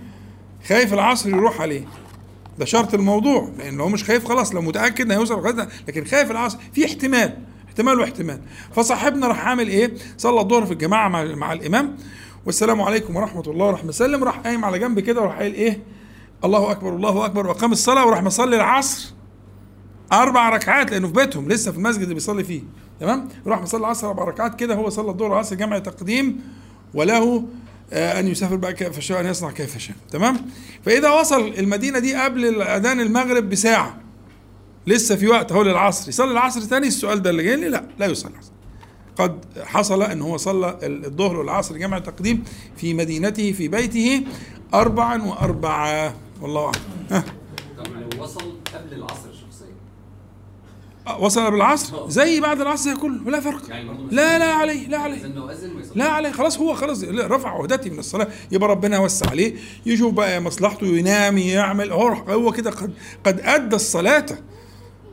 خايف 0.68 0.94
العصر 0.94 1.28
يروح 1.28 1.60
عليه. 1.60 1.86
ده 2.58 2.64
شرط 2.64 2.94
الموضوع 2.94 3.50
لأن 3.58 3.80
هو 3.80 3.88
مش 3.88 4.04
خايف 4.04 4.24
خلاص 4.28 4.54
لو 4.54 4.62
متأكد 4.62 5.12
هيوصل 5.12 5.34
لغاية 5.34 5.68
لكن 5.88 6.04
خايف 6.04 6.30
العصر 6.30 6.58
في 6.72 6.84
احتمال 6.86 7.38
احتمال 7.68 8.00
واحتمال. 8.00 8.40
فصاحبنا 8.72 9.26
راح 9.26 9.46
عامل 9.46 9.68
إيه؟ 9.68 9.94
صلى 10.16 10.40
الظهر 10.40 10.66
في 10.66 10.72
الجماعة 10.72 11.08
مع, 11.08 11.24
مع 11.24 11.52
الإمام 11.52 11.96
والسلام 12.46 12.82
عليكم 12.82 13.16
ورحمة 13.16 13.42
الله 13.46 13.66
ورحمة 13.66 13.88
وسلم 13.88 14.24
راح 14.24 14.38
قايم 14.38 14.64
على 14.64 14.78
جنب 14.78 15.00
كده 15.00 15.20
وراح 15.22 15.38
قايل 15.38 15.54
إيه؟ 15.54 15.82
الله 16.44 16.70
أكبر 16.70 16.96
الله 16.96 17.24
أكبر 17.24 17.46
وأقام 17.46 17.72
الصلاة 17.72 18.06
وراح 18.06 18.22
مصلي 18.22 18.56
العصر 18.56 19.14
أربع 20.12 20.48
ركعات 20.48 20.90
لأنه 20.90 21.06
في 21.06 21.12
بيتهم 21.12 21.48
لسه 21.48 21.72
في 21.72 21.78
المسجد 21.78 22.02
اللي 22.02 22.14
بيصلي 22.14 22.44
فيه. 22.44 22.62
تمام؟ 23.00 23.28
راح 23.46 23.62
مصلي 23.62 23.80
العصر 23.80 24.08
أربع 24.08 24.24
ركعات 24.24 24.54
كده 24.54 24.74
هو 24.74 24.88
صلى 24.88 25.10
الظهر 25.10 25.30
والعصر 25.30 25.56
جمع 25.56 25.78
تقديم 25.78 26.40
وله 26.94 27.44
آه، 27.92 28.21
أن 28.21 28.28
يسافر 28.28 28.57
بقى 28.57 28.73
كيف 28.73 28.99
شاء 29.00 29.21
أن 29.21 29.26
يصنع 29.26 29.50
كيف 29.50 29.78
شاء. 29.78 29.97
تمام؟ 30.11 30.37
فإذا 30.85 31.11
وصل 31.11 31.49
المدينة 31.59 31.99
دي 31.99 32.14
قبل 32.14 32.62
اذان 32.62 33.00
المغرب 33.00 33.49
بساعة 33.50 34.00
لسه 34.87 35.16
في 35.16 35.26
وقت 35.28 35.52
هو 35.52 35.62
للعصر. 35.62 36.09
يصلي 36.09 36.33
العصر 36.33 36.61
تاني؟ 36.61 36.87
السؤال 36.87 37.23
ده 37.23 37.30
اللي 37.30 37.42
جاي 37.42 37.57
لي؟ 37.57 37.68
لا 37.68 37.85
لا 37.99 38.07
يصلي 38.07 38.33
العصر. 38.33 38.52
قد 39.16 39.45
حصل 39.64 40.02
أن 40.02 40.23
هو 40.23 40.37
صلى 40.37 40.78
الظهر 40.83 41.37
والعصر 41.37 41.76
جمع 41.76 41.99
تقديم 41.99 42.45
في 42.76 42.95
مدينته 42.95 43.52
في 43.52 43.68
بيته 43.68 44.25
اربعا 44.75 45.23
وأربعة. 45.23 46.14
والله 46.40 46.73
لو 47.78 48.23
وصل 48.23 48.54
قبل 48.75 48.95
العصر 48.95 49.28
وصل 51.16 51.50
بالعصر 51.50 52.08
زي 52.10 52.40
بعد 52.40 52.60
العصر 52.60 52.94
كله 52.96 53.30
لا 53.30 53.40
فرق. 53.40 53.68
يعني 53.70 53.90
لا 54.10 54.38
لا 54.38 54.44
عليه 54.54 54.88
لا 54.88 54.98
عليه. 54.98 55.26
لازم 55.26 55.70
لا 55.94 56.08
عليه. 56.08 56.30
خلاص 56.32 56.58
هو 56.58 56.74
خلاص 56.74 57.02
لا، 57.02 57.26
رفع 57.26 57.50
عهدتي 57.50 57.90
من 57.90 57.98
الصلاة. 57.98 58.28
يبقى 58.52 58.68
ربنا 58.68 58.96
يوسع 58.96 59.30
عليه 59.30 59.54
يشوف 59.86 60.14
بقى 60.14 60.40
مصلحته 60.40 60.86
ينام 60.86 61.38
يعمل. 61.38 61.92
هو 61.92 62.08
هو 62.08 62.52
كده 62.52 62.70
قد 62.70 62.92
قد 63.26 63.40
أدى 63.40 63.76
الصلاة. 63.76 64.26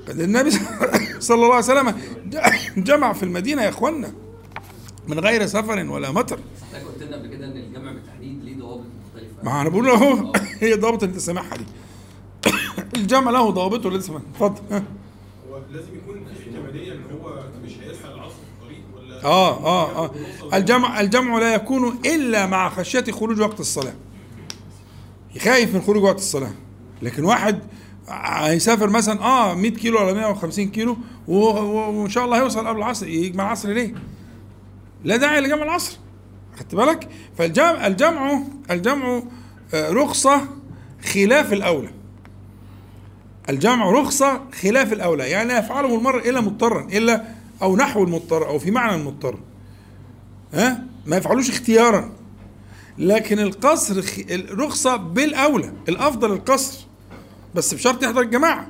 قد 0.08 0.20
النبي 0.20 0.52
صلى 1.20 1.36
الله 1.36 1.56
عليه 1.56 1.66
وسلم. 1.66 1.94
جمع 2.88 3.14
في 3.14 3.24
المدينة 3.24 3.62
يا 3.62 3.70
إخوانا 3.70 4.12
من 5.08 5.20
غير 5.20 5.46
سفر 5.46 5.86
ولا 5.90 6.12
مطر. 6.12 6.40
قلت 6.74 7.04
لنا 7.04 7.18
قبل 7.18 7.28
كده 7.28 7.46
إن 7.46 7.58
الجمع 7.58 7.92
بالتحديد 7.92 8.44
ليه 8.44 8.58
ضوابط 8.58 8.86
مختلفة. 9.06 9.44
ما 9.44 9.62
أنا 9.62 9.70
بقول 9.70 9.90
أهو. 9.90 10.34
هي 10.62 10.74
ضابط 10.74 11.04
اللي 11.04 11.14
انت 11.14 11.22
سامعها 11.22 11.58
دي. 11.58 11.66
الجمع 13.00 13.32
له 13.32 13.50
ضوابطه 13.50 14.00
سامعها 14.00 14.24
اتفضل. 14.34 14.84
هو 15.56 15.62
لازم 15.72 15.96
يكون 15.96 16.26
في 16.26 16.50
احتمالية 16.50 16.92
إن 16.94 17.02
هو 17.22 17.44
مش 17.64 17.72
هيلحق 17.72 18.14
العصر 18.14 18.36
في 18.36 18.64
الطريق 18.64 18.84
ولا 18.96 19.24
آه 19.24 19.66
آه 19.66 20.06
آه. 20.06 20.12
الجمع 20.58 21.00
الجمع 21.00 21.40
لا 21.40 21.54
يكون 21.56 22.00
إلا 22.06 22.46
مع 22.46 22.70
خشية 22.70 23.04
خروج 23.12 23.40
وقت 23.42 23.60
الصلاة. 23.60 23.94
خايف 25.40 25.76
من 25.76 25.82
خروج 25.82 26.04
وقت 26.04 26.18
الصلاة. 26.18 26.52
لكن 27.02 27.24
واحد 27.24 27.60
هيسافر 28.10 28.90
مثلا 28.90 29.22
آه 29.22 29.54
100 29.54 29.72
كيلو 29.72 30.00
ولا 30.02 30.14
150 30.14 30.68
كيلو 30.72 30.98
وإن 31.28 32.10
شاء 32.10 32.26
الله 32.26 32.38
هيوصل 32.38 32.68
قبل 32.68 32.78
العصر. 32.78 33.08
يجمع 33.08 33.44
العصر 33.44 33.70
ليه؟ 33.70 33.94
لا 35.04 35.16
داعي 35.18 35.42
لجمع 35.42 35.64
العصر. 35.64 35.98
خدت 36.60 36.76
بالك؟ 36.76 37.10
فالجمع 37.38 37.88
الجمع 37.88 38.42
الجمع 38.72 39.24
آه، 39.74 39.90
رخصة 39.92 40.42
خلاف 41.14 41.54
الأولى. 41.54 41.90
الجمع 43.50 43.90
رخصة 43.92 44.42
خلاف 44.62 44.94
الأولى 44.94 45.30
يعني 45.30 45.48
لا 45.48 45.60
يفعله 45.60 45.96
المرء 45.98 46.30
إلا 46.30 46.42
مضطرا 46.42 46.88
إلا 46.94 47.24
أو 47.62 47.76
نحو 47.76 48.04
المضطر 48.04 48.48
أو 48.48 48.60
في 48.60 48.72
معنى 48.72 48.96
المضطر. 48.96 49.40
ها؟ 50.54 50.84
ما 51.06 51.18
يفعلوش 51.18 51.50
اختيارا. 51.50 52.12
لكن 52.98 53.40
القصر 53.40 54.04
الرخصة 54.30 54.96
بالأولى 54.96 55.74
الأفضل 55.90 56.32
القصر 56.32 56.86
بس 57.56 57.74
بشرط 57.74 58.04
يحضر 58.04 58.22
الجماعة 58.22 58.68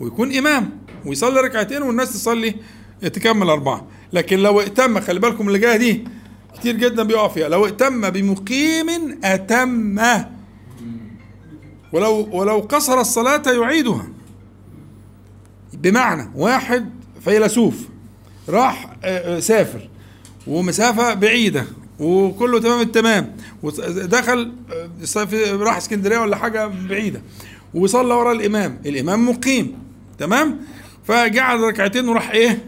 ويكون 0.00 0.36
إمام 0.36 0.70
ويصلي 1.06 1.40
ركعتين 1.40 1.82
والناس 1.82 2.12
تصلي 2.12 2.54
تكمل 3.02 3.50
أربعة. 3.50 3.86
لكن 4.12 4.38
لو 4.38 4.60
ائتم 4.60 5.00
خلي 5.00 5.20
بالكم 5.20 5.48
اللي 5.48 5.58
جاية 5.58 5.76
دي 5.76 6.04
كتير 6.54 6.76
جدا 6.76 7.02
بيقع 7.02 7.28
فيها 7.28 7.48
لو 7.48 7.66
ائتم 7.66 8.10
بمقيم 8.10 9.18
أتم. 9.24 10.00
ولو 11.92 12.28
ولو 12.32 12.58
قصر 12.58 13.00
الصلاة 13.00 13.42
يعيدها. 13.46 14.06
بمعنى 15.72 16.30
واحد 16.34 16.90
فيلسوف 17.24 17.74
راح 18.48 18.96
آه، 19.04 19.36
آه، 19.36 19.40
سافر 19.40 19.88
ومسافة 20.46 21.14
بعيدة 21.14 21.64
وكله 21.98 22.60
تمام 22.60 22.80
التمام 22.80 23.36
ودخل 23.62 24.52
آه، 25.16 25.56
راح 25.56 25.76
اسكندرية 25.76 26.18
ولا 26.18 26.36
حاجة 26.36 26.66
بعيدة 26.66 27.20
وصلى 27.74 28.14
ورا 28.14 28.32
الإمام 28.32 28.78
الإمام 28.86 29.28
مقيم 29.28 29.78
تمام؟ 30.18 30.60
فجعل 31.06 31.60
ركعتين 31.60 32.08
وراح 32.08 32.30
إيه؟ 32.30 32.64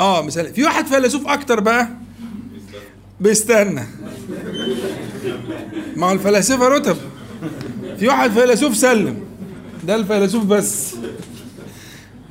آه 0.00 0.22
مثلا 0.22 0.52
في 0.52 0.64
واحد 0.64 0.86
فيلسوف 0.86 1.26
أكتر 1.26 1.60
بقى؟ 1.60 1.88
بيستنى. 3.20 3.82
ما 5.96 6.06
هو 6.06 6.12
الفلاسفة 6.12 6.68
رتب. 6.68 6.96
في 7.98 8.08
واحد 8.08 8.30
فيلسوف 8.30 8.76
سلم. 8.76 9.16
ده 9.84 9.94
الفيلسوف 9.94 10.44
بس. 10.44 10.94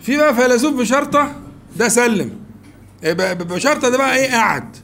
في 0.01 0.17
بقى 0.17 0.35
فيلسوف 0.35 0.73
بشرطة 0.73 1.35
ده 1.75 1.87
سلم. 1.87 2.31
يبقى 3.03 3.35
بشرطة 3.37 3.89
ده 3.89 3.97
بقى 3.97 4.15
إيه 4.15 4.31
قعد 4.35 4.75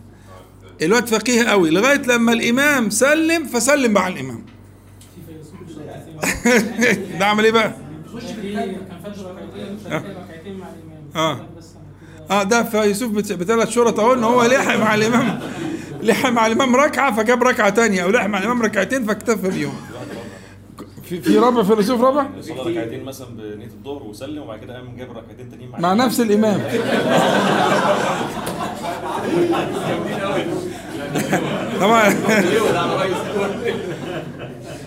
الواد 0.82 1.08
فقيه 1.08 1.44
قوي. 1.44 1.70
لغاية 1.70 2.02
لما 2.02 2.34
الإمام 2.34 2.90
سلم 2.90 3.46
فسلم 3.46 3.92
مع 3.92 4.08
الإمام. 4.08 4.46
ده 7.20 7.26
عمل 7.26 7.44
إيه 7.46 7.52
بقى؟ 7.52 7.74
كده 11.16 11.40
آه 12.32 12.44
ده 12.44 12.64
فيلسوف 12.64 13.12
بت- 13.12 13.34
بثلاث 13.34 13.70
شرط 13.70 14.00
أهو 14.00 14.14
إن 14.14 14.24
هو 14.24 14.44
لحق 14.46 14.76
مع 14.76 14.96
الإمام. 14.96 15.40
لحق 16.04 16.30
مع 16.30 16.48
الإمام 16.48 16.76
ركعة 16.76 17.16
فجاب 17.16 17.44
ركعة 17.44 17.70
تانية 17.70 18.04
أو 18.04 18.10
لحق 18.10 18.26
مع 18.28 18.38
الإمام 18.38 18.62
ركعتين 18.62 19.06
فاكتفى 19.06 19.50
بيهم. 19.50 19.74
في 21.10 21.22
في 21.22 21.38
رابع 21.38 21.64
فيلسوف 21.64 22.02
رابع؟ 22.02 22.28
صلى 22.42 22.72
ركعتين 22.72 23.04
مثلا 23.04 23.28
بنية 23.28 23.66
الظهر 23.66 24.04
وسلم 24.04 24.42
وبعد 24.44 24.60
كده 24.60 24.74
قام 24.74 24.96
جاب 24.98 25.10
ركعتين 25.12 25.50
تانيين 25.52 25.72
مع 25.80 25.94
نفس 25.94 26.20
الإمام. 26.20 26.62
طبعا. 31.82 32.14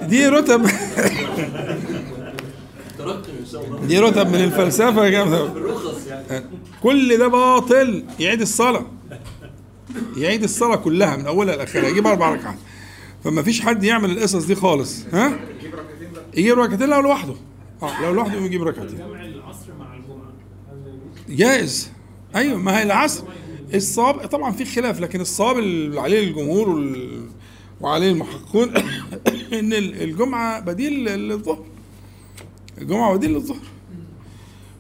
دي 0.03 0.29
رتب. 0.29 0.67
دي 3.83 3.99
رتب 3.99 4.27
من 4.29 4.45
الفلسفة 4.45 5.05
يا 5.05 5.11
جماعة. 5.11 5.55
كل 6.83 7.19
ده 7.19 7.29
باطل. 7.29 8.05
يعيد 8.21 8.41
الصلاة. 8.41 8.87
يعيد 10.17 10.43
الصلاة 10.43 10.77
كلها 10.77 11.17
من 11.17 11.27
أولها 11.27 11.57
لآخرها. 11.57 11.89
يجيب 11.89 12.07
أربع 12.07 12.31
ركعات. 12.31 12.59
فما 13.25 13.43
فيش 13.43 13.61
حد 13.61 13.85
يعمل 13.85 14.11
القصص 14.11 14.45
دي 14.45 14.55
خالص. 14.55 15.05
ها؟ 15.13 15.33
يجيب 16.37 16.59
ركعتين 16.59 16.89
لو 16.89 17.01
لوحده. 17.01 17.35
آه 17.83 18.03
لو 18.03 18.13
لوحده 18.15 18.39
يجيب 18.39 18.63
ركعتين. 18.63 18.99
جمع 18.99 19.25
العصر 19.25 19.75
مع 19.79 19.95
الجمعة. 19.95 20.33
جائز. 21.29 21.91
أيوه 22.37 22.59
ما 22.59 22.79
هي 22.79 22.83
العصر. 22.83 23.25
الصواب 23.75 24.27
طبعا 24.27 24.51
في 24.53 24.65
خلاف 24.65 25.01
لكن 25.01 25.21
الصواب 25.21 25.59
اللي 25.59 26.01
عليه 26.01 26.29
الجمهور 26.29 26.69
وال... 26.69 27.21
وعليه 27.81 28.11
المحققون 28.11 28.69
إن 29.59 29.73
ال- 29.73 30.03
الجمعة 30.03 30.61
بديل 30.61 31.05
للظهر. 31.05 31.65
الجمعة 32.79 33.15
بديل 33.17 33.31
للظهر. 33.33 33.63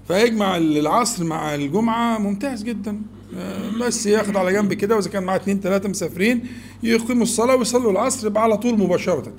فيجمع 0.09 0.57
العصر 0.57 1.25
مع 1.25 1.55
الجمعة 1.55 2.19
ممتاز 2.19 2.63
جدا. 2.63 3.03
آه، 3.37 3.71
بس 3.81 4.07
ياخد 4.07 4.37
على 4.37 4.53
جنب 4.53 4.73
كده 4.73 4.97
وإذا 4.97 5.11
كان 5.11 5.23
معاه 5.23 5.37
اتنين 5.37 5.61
تلاتة 5.61 5.89
مسافرين 5.89 6.47
يقيموا 6.83 7.23
الصلاة 7.23 7.57
ويصلوا 7.57 7.93
العصر 7.93 8.27
يبقى 8.27 8.43
على 8.43 8.57
طول 8.57 8.79
مباشرة. 8.79 9.33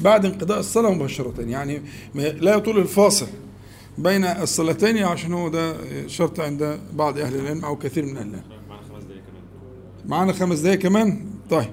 بعد 0.00 0.24
انقضاء 0.26 0.58
الصلاة 0.58 0.90
مباشرة. 0.90 1.34
يعني 1.38 1.82
لا 2.14 2.54
يطول 2.54 2.78
الفاصل 2.78 3.26
بين 3.98 4.24
الصلاتين 4.24 4.98
عشان 4.98 5.32
هو 5.32 5.48
ده 5.48 5.76
شرط 6.06 6.40
عند 6.40 6.80
بعض 6.92 7.18
أهل 7.18 7.34
العلم 7.34 7.64
أو 7.64 7.76
كثير 7.76 8.04
من 8.04 8.16
أهل 8.16 8.28
العلم. 8.28 8.42
معانا 8.68 8.82
خمس 8.82 9.02
دقايق 9.02 9.22
كمان. 9.22 9.42
معانا 10.06 10.32
خمس 10.32 10.58
دقايق 10.58 10.78
كمان؟ 10.78 11.26
طيب. 11.50 11.70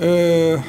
آه 0.00 0.62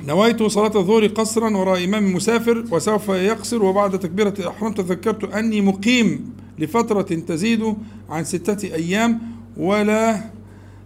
نويت 0.00 0.42
صلاة 0.42 0.76
الظهر 0.76 1.06
قصرا 1.06 1.56
وراء 1.56 1.84
إمام 1.84 2.14
مسافر 2.14 2.64
وسوف 2.70 3.08
يقصر. 3.08 3.62
وبعد 3.64 3.98
تكبيرة 3.98 4.34
الإحرام 4.38 4.72
تذكرت 4.72 5.34
أني 5.34 5.60
مقيم 5.60 6.34
لفترة 6.58 7.02
تزيد 7.02 7.74
عن 8.10 8.24
ستة 8.24 8.74
أيام 8.74 9.20
ولا 9.56 10.20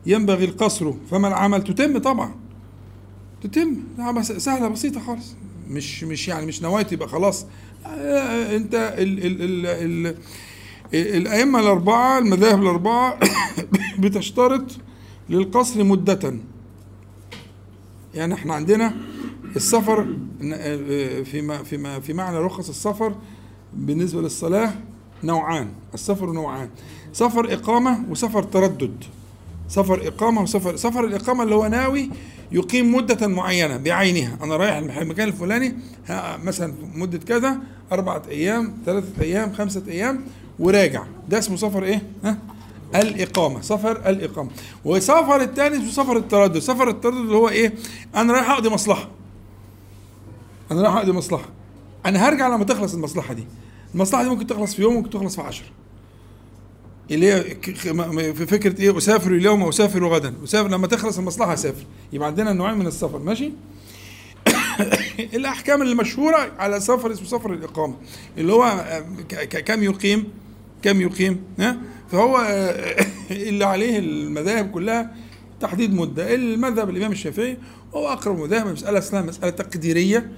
ينبغي 0.06 0.44
القصر. 0.44 0.92
فما 1.10 1.28
العمل 1.28 1.64
تتم؟ 1.64 1.98
طبعا. 1.98 2.34
تتم. 3.42 3.76
نعم، 3.98 4.22
سهلة 4.22 4.68
بسيطة 4.68 5.00
خالص. 5.00 5.34
مش 5.68 6.04
مش 6.04 6.28
يعني 6.28 6.46
مش 6.46 6.62
نويت 6.62 6.92
يبقى 6.92 7.08
خلاص. 7.08 7.46
آه، 7.86 8.56
انت 8.56 8.74
ال 8.98 9.26
ال 9.26 9.42
ال 9.42 9.66
ال 9.66 10.16
الأئمة 10.94 11.60
الأربعة 11.60 12.18
المذاهب 12.18 12.62
الأربعة 12.62 13.18
بتشترط 13.98 14.64
للقصر 15.30 15.84
مدة. 15.84 16.34
يعني 18.14 18.34
إحنا 18.34 18.54
عندنا 18.54 18.94
السفر 19.56 20.16
ن- 20.40 21.24
فيما 21.24 21.62
فيما 21.62 22.00
في 22.00 22.12
معنى 22.12 22.38
رخص 22.38 22.68
السفر 22.68 23.14
بالنسبة 23.74 24.22
للصلاة 24.22 24.74
نوعان. 25.24 25.68
السفر 25.94 26.32
نوعان. 26.32 26.68
سفر 27.12 27.52
إقامة 27.54 28.04
وسفر 28.10 28.42
تردد. 28.42 29.04
سفر 29.72 30.08
إقامة 30.08 30.42
وسفر 30.42 30.76
سفر 30.76 31.04
الإقامة 31.04 31.42
اللي 31.42 31.54
هو 31.54 31.66
ناوي 31.66 32.10
يقيم 32.52 32.94
مدة 32.94 33.26
معينة 33.26 33.76
بعينها. 33.76 34.38
أنا 34.42 34.56
رايح 34.56 34.76
المكان 34.76 35.28
الفلاني 35.28 35.76
مثلا 36.44 36.74
مدة 36.94 37.18
كذا 37.18 37.58
أربعة 37.92 38.22
أيام 38.28 38.74
ثلاثة 38.86 39.22
أيام 39.22 39.52
خمسة 39.52 39.82
أيام 39.88 40.24
وراجع. 40.58 41.04
ده 41.28 41.38
اسمه 41.38 41.56
سفر 41.56 41.84
إيه؟ 41.84 42.02
ها؟ 42.24 42.38
الإقامة. 42.94 43.60
سفر 43.60 44.08
الإقامة. 44.10 44.50
وسفر 44.84 45.42
الثاني 45.42 45.76
اسمه 45.76 45.90
سفر 45.90 46.16
التردد. 46.16 46.58
سفر 46.58 46.88
التردد 46.88 47.16
اللي 47.16 47.36
هو 47.36 47.48
إيه؟ 47.48 47.74
أنا 48.14 48.32
رايح 48.32 48.50
أقضي 48.50 48.68
مصلحة. 48.68 49.08
أنا 50.70 50.82
رايح 50.82 50.96
أقضي 50.96 51.12
مصلحة. 51.12 51.48
أنا 52.06 52.28
هرجع 52.28 52.48
لما 52.48 52.64
تخلص 52.64 52.94
المصلحة 52.94 53.34
دي. 53.34 53.44
المصلحة 53.94 54.22
دي 54.22 54.28
ممكن 54.28 54.46
تخلص 54.46 54.74
في 54.74 54.82
يوم 54.82 54.94
ممكن 54.94 55.10
تخلص 55.10 55.36
في 55.36 55.42
عشرة 55.42 55.66
اللي 57.10 57.32
هي 57.32 57.42
في 58.34 58.46
فكرة 58.46 58.80
إيه؟ 58.80 58.98
أسافر 58.98 59.30
اليوم 59.30 59.62
وأسافر 59.62 60.06
غدا. 60.06 60.34
أسافر 60.44 60.68
لما 60.68 60.86
تخلص 60.86 61.18
المصلحة 61.18 61.54
أسافر. 61.54 61.84
يبقى 62.12 62.28
عندنا 62.28 62.52
نوعين 62.52 62.78
من 62.78 62.86
السفر. 62.86 63.18
ماشي؟ 63.18 63.52
الأحكام 65.34 65.82
المشهورة 65.82 66.52
على 66.58 66.80
سفر 66.80 67.12
اسمه 67.12 67.26
سفر 67.26 67.52
الإقامة. 67.52 67.94
اللي 68.38 68.52
هو 68.52 68.64
آه، 68.64 69.44
كم 69.44 69.82
يقيم؟ 69.82 70.28
كم 70.82 71.00
يقيم؟ 71.00 71.40
ها؟ 71.58 71.76
فهو 72.12 72.36
آه، 72.38 73.06
اللي 73.30 73.64
عليه 73.64 73.98
المذاهب 73.98 74.70
كلها 74.70 75.14
تحديد 75.60 75.94
مدة. 75.94 76.34
المذهب 76.34 76.90
الإمام 76.90 77.12
الشافعي 77.12 77.56
هو 77.94 78.08
أقرب 78.08 78.38
مذاهب. 78.38 78.66
مسألة 78.66 78.98
اسمها 78.98 79.22
مسألة 79.22 79.50
تقديرية. 79.50 80.32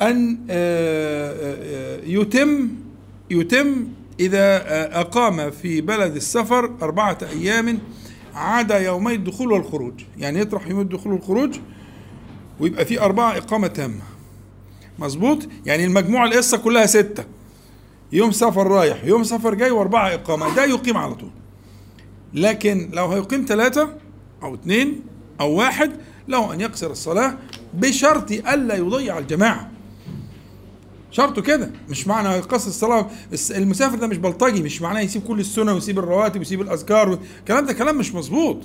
أن 0.00 0.38
آه، 0.50 2.00
يتم 2.04 2.68
يتم 3.30 3.88
إذا 4.20 4.38
آه، 4.38 5.00
أقام 5.00 5.50
في 5.50 5.80
بلد 5.80 6.16
السفر 6.16 6.74
أربعة 6.82 7.18
أيام 7.22 7.78
عدا 8.34 8.78
يومي 8.78 9.14
الدخول 9.14 9.52
والخروج. 9.52 9.94
يعني 10.18 10.40
يطرح 10.40 10.66
يوم 10.66 10.80
الدخول 10.80 11.12
والخروج 11.12 11.56
ويبقى 12.60 12.84
في 12.84 13.00
أربعة 13.00 13.36
إقامة 13.36 13.66
تامة. 13.66 14.00
مظبوط؟ 14.98 15.38
يعني 15.66 15.84
المجموعة 15.84 16.26
القصة 16.26 16.58
كلها 16.58 16.86
ستة. 16.86 17.24
يوم 18.12 18.30
سفر 18.30 18.66
رايح 18.66 19.04
يوم 19.04 19.24
سفر 19.24 19.54
جاي 19.54 19.70
وأربعة 19.70 20.14
إقامة. 20.14 20.54
ده 20.54 20.64
يقيم 20.64 20.96
على 20.96 21.14
طول. 21.14 21.30
لكن 22.34 22.90
لو 22.92 23.06
هيقيم 23.06 23.44
ثلاثة 23.48 23.94
أو 24.42 24.54
اثنين 24.54 25.00
أو 25.40 25.52
واحد 25.52 25.92
له 26.28 26.54
أن 26.54 26.60
يقصر 26.60 26.90
الصلاة 26.90 27.38
بشرط 27.74 28.30
ألا 28.32 28.74
يضيع 28.76 29.18
الجماعة. 29.18 29.70
شرطه 31.10 31.42
كده. 31.42 31.70
مش 31.88 32.06
معنى 32.06 32.28
يقصر 32.28 32.68
الصلاة 32.68 33.06
الس- 33.32 33.52
المسافر 33.52 33.98
ده 33.98 34.06
مش 34.06 34.16
بلطجي 34.16 34.62
مش 34.62 34.82
معناه 34.82 35.00
يسيب 35.00 35.22
كل 35.22 35.40
السنة 35.40 35.74
ويسيب 35.74 35.98
الرواتب 35.98 36.38
ويسيب 36.38 36.60
الأذكار 36.60 37.18
الكلام 37.40 37.66
ده 37.66 37.72
كلام 37.72 37.98
مش 37.98 38.14
مظبوط. 38.14 38.56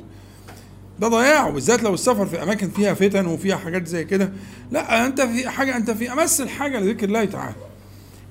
ده 1.00 1.08
ضياع 1.08 1.48
وبالذات 1.48 1.84
لو 1.84 1.94
السفر 1.94 2.26
في 2.26 2.44
أماكن 2.44 2.70
فيها 2.70 2.94
فتن 2.94 3.26
وفيها 3.26 3.56
حاجات 3.56 3.88
زي 3.88 4.04
كده. 4.04 4.32
لا 4.72 5.06
أنت 5.06 5.22
في 5.22 5.50
حاجة 5.50 5.78
أنت 5.78 5.92
في 5.92 6.14
أمس 6.14 6.42
الحاجة 6.42 6.80
لذكر 6.80 7.08
الله 7.08 7.26
تعالى. 7.26 7.56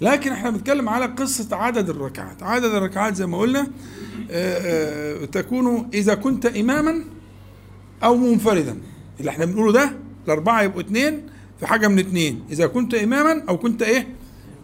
لكن 0.01 0.33
إحنا 0.33 0.51
بنتكلم 0.51 0.89
على 0.89 1.07
قصة 1.07 1.57
عدد 1.57 1.91
الركعات. 1.91 2.43
عدد 2.43 2.65
الركعات 2.75 3.15
زي 3.15 3.27
ما 3.27 3.39
قلنا 3.39 3.61
آه، 4.31 5.23
آه، 5.23 5.25
تكون 5.25 5.89
إذا 5.95 6.15
كنت 6.15 6.47
إماما 6.47 7.05
أو 8.05 8.17
منفردا. 8.17 8.79
اللي 9.21 9.31
إحنا 9.31 9.45
بنقوله 9.45 9.73
ده 9.73 9.93
الأربعة 10.27 10.63
يبقوا 10.63 10.81
اثنين 10.81 11.27
في 11.61 11.67
حاجة 11.67 11.89
من 11.89 11.99
اثنين 11.99 12.45
إذا 12.51 12.67
كنت 12.67 12.95
اماما 12.95 13.45
أو 13.49 13.59
كنت 13.59 13.83
إيه؟ 13.83 14.09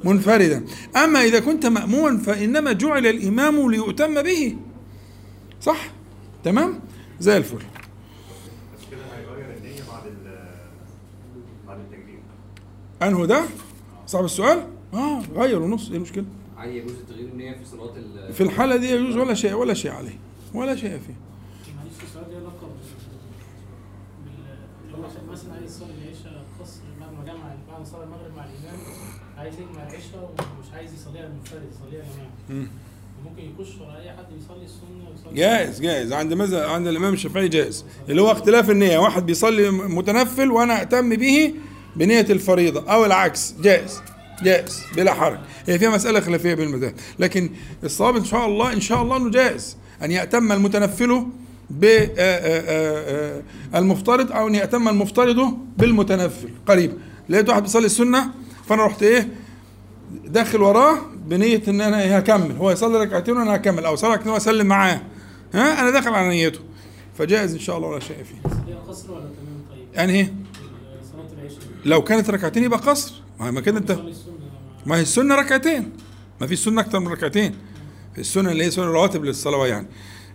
منفردا. 0.04 0.64
أما 1.04 1.24
إذا 1.24 1.40
كنت 1.40 1.66
ماموما 1.66 2.18
فإنما 2.18 2.72
جعل 2.72 3.06
الإمام 3.06 3.70
ليؤتم 3.70 4.22
به. 4.22 4.56
صح؟ 5.60 5.90
تمام؟ 6.44 6.80
زي 7.20 7.36
الفل. 7.36 7.56
بس 7.56 7.62
كده 8.90 9.00
هيغير 9.16 9.56
النية 9.58 9.82
بعد 9.92 10.06
ال 10.06 10.38
بعد 11.68 11.78
التكبير 11.78 12.18
انه 13.02 13.26
ده؟ 13.26 13.44
صعب 14.06 14.24
السؤال؟ 14.24 14.66
آه 14.94 15.20
غير 15.34 15.62
ونص 15.62 15.88
إيه 15.90 15.96
المشكلة؟ 15.96 16.24
عادي 16.56 16.76
يجوز 16.78 16.92
تغيير 17.08 17.28
النية 17.28 17.52
في 17.52 17.64
صلاة 17.64 17.96
ال 17.96 18.32
في 18.34 18.42
الحالة 18.42 18.76
دي 18.76 18.90
يجوز 18.90 19.16
ولا 19.16 19.34
شيء 19.34 19.52
ولا 19.54 19.74
شيء 19.74 19.90
عليه 19.90 20.18
ولا 20.54 20.76
شيء 20.76 20.90
فيه 20.90 21.14
معلش 21.76 21.94
السؤال 22.08 22.24
ده 22.30 22.36
علاقه 22.36 22.60
بال 22.60 22.76
بال- 24.24 24.86
اللي 24.86 24.89
هو 25.00 25.04
عشان 25.04 25.20
مثلا 25.32 25.52
عايز 25.54 25.76
يصلي 25.76 25.92
العشاء 26.04 26.44
قصر 26.60 26.80
ما 27.00 27.24
جمع 27.24 27.54
بعد 27.70 27.86
صلى 27.86 28.04
المغرب 28.04 28.36
مع 28.36 28.44
الإمام 28.44 28.80
عايز 29.38 29.54
يجمع 29.54 29.82
العشاء 29.82 30.34
ومش 30.38 30.66
عايز 30.74 30.94
يصليها 30.94 31.28
منفرد 31.28 31.62
يصليها 31.72 32.04
جماعة. 32.14 32.30
مم. 32.48 32.68
ممكن 33.24 33.42
يخش 33.42 33.80
ورا 33.80 33.96
أي 33.96 34.10
حد 34.10 34.24
يصلي 34.44 34.64
السنة 34.64 35.34
جائز 35.34 35.80
جائز. 35.80 36.12
عند 36.12 36.34
مذهب 36.34 36.70
عند 36.70 36.86
الإمام 36.86 37.14
الشافعي 37.14 37.48
جائز. 37.48 37.84
اللي 38.08 38.22
هو 38.22 38.32
اختلاف 38.32 38.70
النية 38.70 38.98
واحد 38.98 39.26
بيصلي 39.26 39.70
متنفل 39.70 40.50
وأنا 40.50 40.82
اتم 40.82 41.16
به 41.16 41.54
بنية 41.96 42.26
الفريضة 42.30 42.92
أو 42.92 43.04
العكس. 43.04 43.54
جائز 43.60 44.02
جائز 44.42 44.82
بلا 44.96 45.14
حرج. 45.14 45.38
هي 45.66 45.78
فيها 45.78 45.90
مسألة 45.90 46.20
خلافية 46.20 46.54
بين 46.54 46.68
المذاهب 46.68 46.94
لكن 47.18 47.50
الصواب 47.84 48.16
إن 48.16 48.24
شاء 48.24 48.46
الله 48.46 48.72
إن 48.72 48.80
شاء 48.80 49.02
الله 49.02 49.16
إنه 49.16 49.30
جائز. 49.30 49.76
أن 50.02 50.10
يأتم 50.10 50.52
المتنفل 50.52 51.26
بالمفترض 53.72 54.32
أو 54.32 54.48
أن 54.48 54.54
يأتم 54.54 54.88
المفترض 54.88 55.58
بالمتنفل. 55.78 56.48
قريب. 56.66 56.92
لقيت 57.28 57.48
واحد 57.48 57.62
بيصلي 57.62 57.86
السنة 57.86 58.30
فأنا 58.68 58.86
رحت 58.86 59.02
إيه؟ 59.02 59.28
داخل 60.26 60.62
وراه 60.62 60.98
بنية 61.26 61.62
إن 61.68 61.80
أنا 61.80 62.02
إيه 62.02 62.16
هكمل. 62.16 62.56
هو 62.56 62.70
يصلي 62.70 62.98
ركعتين 62.98 63.36
وأنا 63.36 63.54
هكمل 63.56 63.84
أو 63.84 63.96
صلاة 63.96 64.12
ركعتين 64.12 64.32
واسلم 64.32 64.66
معاه. 64.66 65.00
ها؟ 65.54 65.80
أنا 65.80 65.90
داخل 65.90 66.14
على 66.14 66.28
نيته. 66.28 66.60
فجائز 67.18 67.52
إن 67.52 67.58
شاء 67.58 67.76
الله 67.76 67.88
ولا 67.88 68.00
شيء 68.00 68.16
فيه. 68.16 68.50
قصر 68.88 69.12
ولا 69.12 69.20
تمام؟ 69.20 69.64
طيب. 69.70 69.86
يعني 69.94 70.12
إيه؟ 70.12 70.32
لو 71.84 72.04
كانت 72.04 72.30
ركعتين 72.30 72.64
يبقى 72.64 72.78
قصر. 72.78 73.14
ما 73.40 73.50
ما 73.50 73.60
كده 73.60 73.78
انت 73.78 73.98
ما 74.86 74.96
هي 74.96 75.02
السنة 75.02 75.34
ركعتين. 75.34 75.92
ما 76.40 76.46
في 76.46 76.56
سنة 76.56 76.80
أكتر 76.80 77.00
من 77.00 77.08
ركعتين. 77.08 77.54
في 78.14 78.20
السنة 78.20 78.50
اللي 78.50 78.64
هي 78.64 78.70
سنة 78.70 78.84
الرواتب 78.84 79.24
للصلاه 79.24 79.66
يعني. 79.66 79.86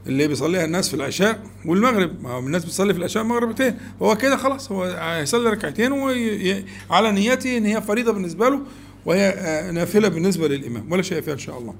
اللي 0.07 0.27
بيصليها 0.27 0.65
الناس 0.65 0.89
في 0.89 0.93
العشاء 0.95 1.43
والمغرب. 1.65 2.23
ما 2.23 2.31
هو 2.31 2.39
الناس 2.39 2.65
بتصلي 2.65 2.93
في 2.93 2.99
العشاء 2.99 3.23
مرتين 3.23 3.77
هو 4.01 4.15
كده 4.17 4.37
خلاص 4.37 4.71
هو 4.71 4.83
هيصلي 4.83 5.49
ركعتين 5.49 5.91
وعلى 5.91 7.11
نيته 7.11 7.57
إن 7.57 7.65
هي 7.65 7.81
فريضة 7.81 8.11
بالنسبة 8.11 8.49
له 8.49 8.61
وهي 9.05 9.29
آه، 9.29 9.71
نافلة 9.71 10.07
بالنسبة 10.07 10.47
للإمام. 10.47 10.91
ولا 10.91 11.01
شيء 11.01 11.21
فيها 11.21 11.33
إن 11.33 11.39
شاء 11.39 11.57
الله. 11.57 11.75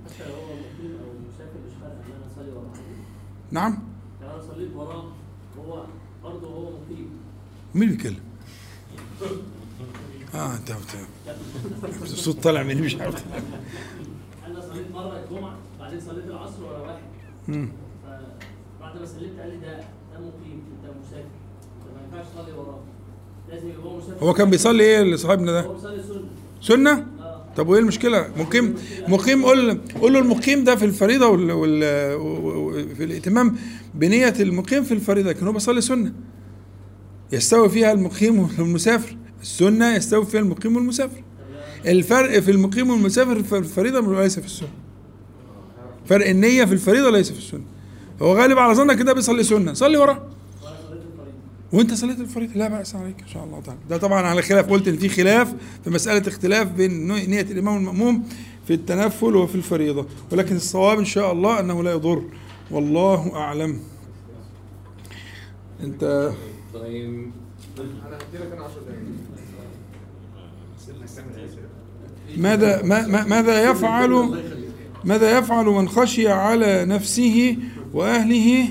نعم. 3.51 3.79
مقيم. 6.89 7.09
مين 7.75 7.89
بيتكلم؟ 7.89 8.19
آه 10.35 10.55
انت 10.55 10.71
انت 10.71 12.03
الصوت 12.03 12.43
طالع 12.43 12.63
مني 12.63 12.81
مش 12.81 12.95
عارف. 12.95 13.23
أنا 14.47 14.61
صليت 14.61 14.91
مرة 14.93 15.23
الجمعة 15.23 15.57
بعدين 15.79 15.99
صليت 15.99 16.25
العصر 16.25 16.63
ورا 16.63 16.79
واحد 16.79 17.01
مم. 18.95 18.99
فبعد 18.99 19.01
ما 19.01 19.05
سلمت 19.05 19.39
قال 19.39 19.49
لي 19.49 19.57
ده 19.57 19.77
ده 19.77 20.19
مقيم 20.19 20.59
ده 20.83 20.89
مسافر. 21.01 21.25
انت 21.77 21.95
ما 21.95 22.17
ينفعش 22.17 22.33
تصلي 22.33 22.57
وراه. 22.57 22.79
لازم 23.49 23.67
يبقى 23.69 23.83
هو 23.83 23.97
مسافر. 23.97 24.25
هو 24.25 24.33
كان 24.33 24.49
بيصلي 24.49 24.83
إيه 24.83 25.01
اللي 25.01 25.17
صاحبنا 25.17 25.51
ده؟ 25.51 25.61
هو 25.61 25.73
بيصلي 25.73 26.03
سنة. 26.03 26.21
سنة؟ 26.61 26.91
آه. 27.19 27.45
طب 27.57 27.67
وإيه 27.67 27.79
المشكلة؟ 27.81 28.27
مقيم 28.37 28.75
مقيم 29.07 29.45
قول 29.45 29.79
قول 30.01 30.13
له 30.13 30.19
المقيم 30.19 30.63
ده 30.63 30.75
في 30.75 30.85
الفريضة 30.85 31.27
وال, 31.27 31.51
وال 31.51 32.95
في 32.95 33.03
الائتمام 33.03 33.55
بنية 33.93 34.33
المقيم 34.39 34.83
في 34.83 34.93
الفريضة 34.93 35.29
لكن 35.29 35.45
هو 35.47 35.53
بيصلي 35.53 35.81
سنة. 35.81 36.13
يستوي 37.31 37.69
فيها 37.69 37.91
المقيم 37.91 38.39
والمسافر. 38.39 39.17
السنة 39.41 39.95
يستوي 39.95 40.25
فيها 40.25 40.39
المقيم 40.41 40.75
والمسافر. 40.75 41.23
الفرق 41.85 42.39
في 42.39 42.51
المقيم 42.51 42.89
والمسافر 42.89 43.43
في 43.43 43.57
الفريضة 43.57 43.99
وليس 44.07 44.39
في 44.39 44.45
السنة. 44.45 44.69
فرق 46.05 46.27
النية 46.29 46.65
في 46.65 46.73
الفريضة 46.73 47.09
ليس 47.09 47.31
في 47.31 47.37
السنة. 47.37 47.63
هو 48.21 48.37
غالب 48.37 48.57
على 48.59 48.73
ظنك 48.75 48.97
كده 48.97 49.13
بيصلي 49.13 49.43
سنة. 49.43 49.73
صلي 49.73 49.97
وراه 49.97 50.21
وانت 51.73 51.93
صليت 51.93 52.19
الفريضة. 52.19 52.53
لا 52.55 52.67
بأس 52.67 52.95
عليك 52.95 53.21
إن 53.21 53.27
شاء 53.27 53.43
الله 53.43 53.59
تعالى. 53.61 53.79
ده 53.89 53.97
طبعا 53.97 54.21
على 54.21 54.41
خلاف 54.41 54.69
قلت 54.69 54.87
إن 54.87 54.97
في 54.97 55.09
خلاف 55.09 55.53
في 55.83 55.89
مسألة 55.89 56.27
اختلاف 56.27 56.67
بين 56.71 57.07
نية 57.07 57.41
الإمام 57.41 57.75
والماموم 57.75 58.23
في 58.67 58.73
التنفل 58.73 59.35
وفي 59.35 59.55
الفريضة. 59.55 60.05
ولكن 60.31 60.55
الصواب 60.55 60.99
إن 60.99 61.05
شاء 61.05 61.31
الله 61.31 61.59
أنه 61.59 61.83
لا 61.83 61.91
يضر. 61.91 62.23
والله 62.71 63.31
أعلم. 63.35 63.79
أنت 65.83 66.31
طيب 66.73 67.31
أنا 67.79 68.17
أنا 68.53 68.63
10 68.63 68.79
دقايق 68.81 69.05
ماذا 72.37 72.81
ما 72.83 73.07
ما- 73.07 73.23
ماذا 73.23 73.71
يفعل 73.71 74.35
ماذا 75.03 75.37
يفعل 75.37 75.65
من 75.65 75.89
خشي 75.89 76.27
على 76.27 76.85
نفسه 76.85 77.57
وأهله 77.95 78.67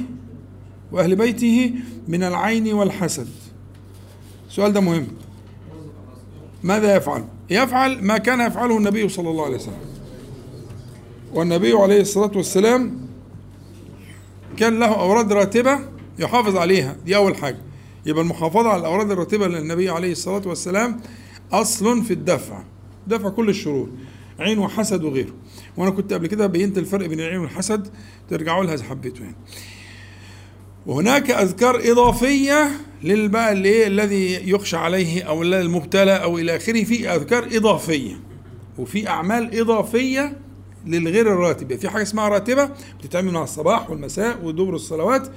وأهل 0.92 1.16
بيته 1.16 1.74
من 2.08 2.22
العين 2.22 2.72
والحسد. 2.72 3.28
السؤال 4.48 4.72
ده 4.72 4.80
مهم. 4.80 5.06
ماذا 6.62 6.96
يفعل؟ 6.96 7.24
يفعل 7.50 8.04
ما 8.04 8.18
كان 8.18 8.40
يفعله 8.40 8.76
النبي 8.78 9.08
صلى 9.08 9.30
الله 9.30 9.44
عليه 9.44 9.56
وسلم. 9.56 9.78
والنبي 11.34 11.72
عليه 11.72 12.00
الصلاة 12.00 12.30
والسلام 12.36 13.06
كان 14.56 14.78
له 14.78 15.00
أوراد 15.00 15.32
راتبة 15.32 15.78
يحافظ 16.18 16.56
عليها. 16.56 16.96
دي 17.06 17.16
أول 17.16 17.36
حاجة. 17.36 17.58
يبقى 18.06 18.22
المحافظة 18.22 18.68
على 18.68 18.80
الأوراد 18.80 19.10
الراتبة 19.10 19.48
للنبي 19.48 19.90
عليه 19.90 20.12
الصلاة 20.12 20.48
والسلام 20.48 21.00
أصل 21.52 22.02
في 22.04 22.12
الدفع. 22.12 22.62
دفع 23.06 23.28
كل 23.28 23.48
الشرور. 23.48 23.88
عين 24.40 24.58
وحسد 24.58 25.04
وغيره. 25.04 25.32
وأنا 25.76 25.90
كنت 25.90 26.12
قبل 26.12 26.26
كده 26.26 26.46
بينت 26.46 26.78
الفرق 26.78 27.06
بين 27.06 27.20
العين 27.20 27.38
والحسد 27.38 27.88
ترجعوا 28.30 28.64
لها 28.64 28.74
إذا 28.74 28.84
حبيتوا 28.84 29.24
يعني. 29.24 29.36
وهناك 30.86 31.30
أذكار 31.30 31.80
إضافية 31.90 32.70
للبقى 33.02 33.52
إيه 33.52 33.86
الذي 33.86 34.50
يخشى 34.50 34.76
عليه 34.76 35.22
أو 35.22 35.42
المبتلى 35.42 36.12
أو 36.22 36.38
إلى 36.38 36.56
آخره 36.56 36.84
في 36.84 37.08
أذكار 37.08 37.48
إضافية 37.52 38.20
وفي 38.78 39.08
أعمال 39.08 39.60
إضافية 39.60 40.36
للغير 40.86 41.32
الراتبة. 41.32 41.76
في 41.76 41.88
حاجة 41.88 42.02
اسمها 42.02 42.28
راتبة 42.28 42.70
بتتعمل 42.98 43.32
مع 43.32 43.42
الصباح 43.42 43.90
والمساء 43.90 44.44
ودبر 44.44 44.74
الصلوات 44.74 45.28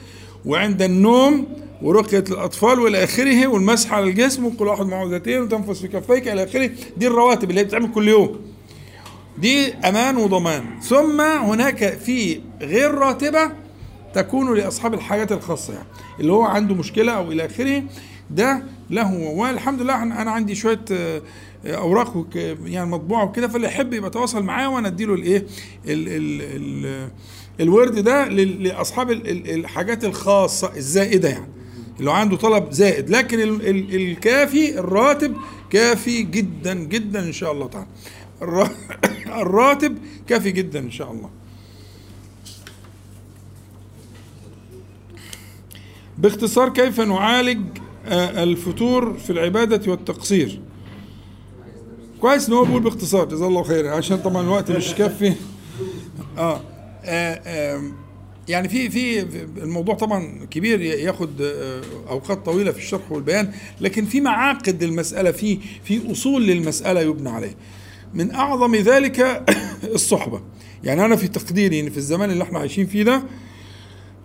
وعند 0.46 0.82
النوم 0.82 1.48
ورقية 1.82 2.24
الأطفال 2.32 2.80
وإلى 2.80 3.04
آخره 3.04 3.48
والمسح 3.48 3.94
على 3.94 4.06
الجسم 4.10 4.46
وكل 4.46 4.68
واحد 4.68 4.86
معوذتين 4.86 5.42
وتنفس 5.42 5.82
في 5.82 5.88
كفيك 5.88 6.28
إلى 6.28 6.44
آخره. 6.44 6.70
دي 6.98 7.08
الرواتب 7.08 7.50
اللي 7.50 7.62
هي 7.62 7.66
بتتعمل 7.66 7.92
كل 7.92 8.08
يوم. 8.08 8.40
دي 9.38 9.74
أمان 9.74 10.18
وضمان. 10.18 10.64
ثم 10.82 11.22
هناك 11.22 11.98
في 11.98 12.42
غير 12.62 12.94
راتبة 12.94 13.52
تكون 14.14 14.58
لأصحاب 14.58 14.94
الحاجات 14.94 15.32
الخاصة 15.32 15.74
يعني. 15.74 15.86
اللي 16.20 16.32
هو 16.34 16.44
عنده 16.44 16.76
مشكلة 16.76 17.12
أو 17.12 17.32
إلى 17.32 17.46
آخره 17.46 17.84
ده 18.30 18.64
له 18.90 19.14
والحمد 19.14 19.82
لله 19.82 20.04
أنا 20.04 20.32
عندي 20.32 20.56
شوية 20.56 20.80
آه، 20.92 21.22
أوراق 21.66 22.26
يعني 22.66 22.90
مطبوعة 22.90 23.24
وكده 23.26 23.48
فاللي 23.48 23.68
يحب 23.68 23.94
يبقى 23.94 24.08
يتواصل 24.10 24.44
معايا 24.44 24.68
وأنا 24.68 24.88
أديله 24.88 25.14
الإيه 25.14 25.38
ال 25.86 26.08
ال 26.08 26.42
ال 26.42 27.10
الورد 27.60 28.00
ده 28.00 28.28
لأصحاب 28.28 29.12
ال- 29.12 29.30
ال- 29.30 29.50
الحاجات 29.60 30.06
الخاصة 30.06 30.72
الزائدة 30.78 31.30
يعني. 31.30 31.48
اللي 32.00 32.12
عنده 32.12 32.38
طلب 32.38 32.72
زائد. 32.72 33.10
لكن 33.10 33.40
ال 33.40 33.68
ال 33.70 33.96
الكافي 33.96 34.80
الراتب 34.80 35.34
كافي 35.70 36.22
جدا 36.22 36.74
جدا 36.74 37.20
إن 37.20 37.32
شاء 37.32 37.52
الله 37.52 37.68
تعالى. 37.68 37.88
الراتب 39.42 39.98
كافي 40.28 40.52
جدا 40.52 40.80
إن 40.80 40.92
شاء 40.92 41.12
الله. 41.12 41.30
باختصار 46.18 46.70
كيف 46.70 47.00
نعالج 47.00 47.62
آه، 48.06 48.44
الفتور 48.44 49.18
في 49.18 49.30
العبادة 49.30 49.92
والتقصير؟ 49.92 50.62
كويس 52.22 52.48
إن 52.48 52.54
هو 52.54 52.66
بيقول 52.66 52.82
باختصار 52.82 53.26
جزاه 53.26 53.48
الله 53.48 53.64
خير 53.64 53.88
عشان 53.88 54.18
طبعا 54.18 54.42
الوقت 54.42 54.72
مش 54.72 54.94
كافي. 54.94 55.34
آه, 56.38 56.62
آه, 57.06 57.42
آه 57.46 57.92
يعني 58.48 58.70
في 58.70 58.90
في 58.90 59.22
الموضوع 59.58 59.96
طبعا 59.96 60.46
كبير 60.52 60.82
ياخد 60.82 61.42
آه، 61.42 61.82
أوقات 62.10 62.46
طويلة 62.46 62.72
في 62.72 62.78
الشرح 62.78 63.12
والبيان 63.12 63.52
لكن 63.82 64.06
في 64.06 64.22
معاقد 64.22 64.84
المساله 64.84 65.32
في 65.32 65.60
في 65.84 66.12
أصول 66.12 66.48
للمسألة 66.48 67.02
يبنى 67.02 67.30
عليه. 67.30 67.56
من 68.14 68.32
أعظم 68.32 68.76
ذلك 68.76 69.46
الصحبة. 69.96 70.42
يعني 70.84 71.06
أنا 71.06 71.16
في 71.16 71.28
تقديري 71.28 71.80
إن 71.80 71.90
في 71.90 71.98
الزمان 71.98 72.32
اللي 72.32 72.44
إحنا 72.44 72.60
عايشين 72.60 72.88
فيه 72.88 73.04
ده 73.04 73.24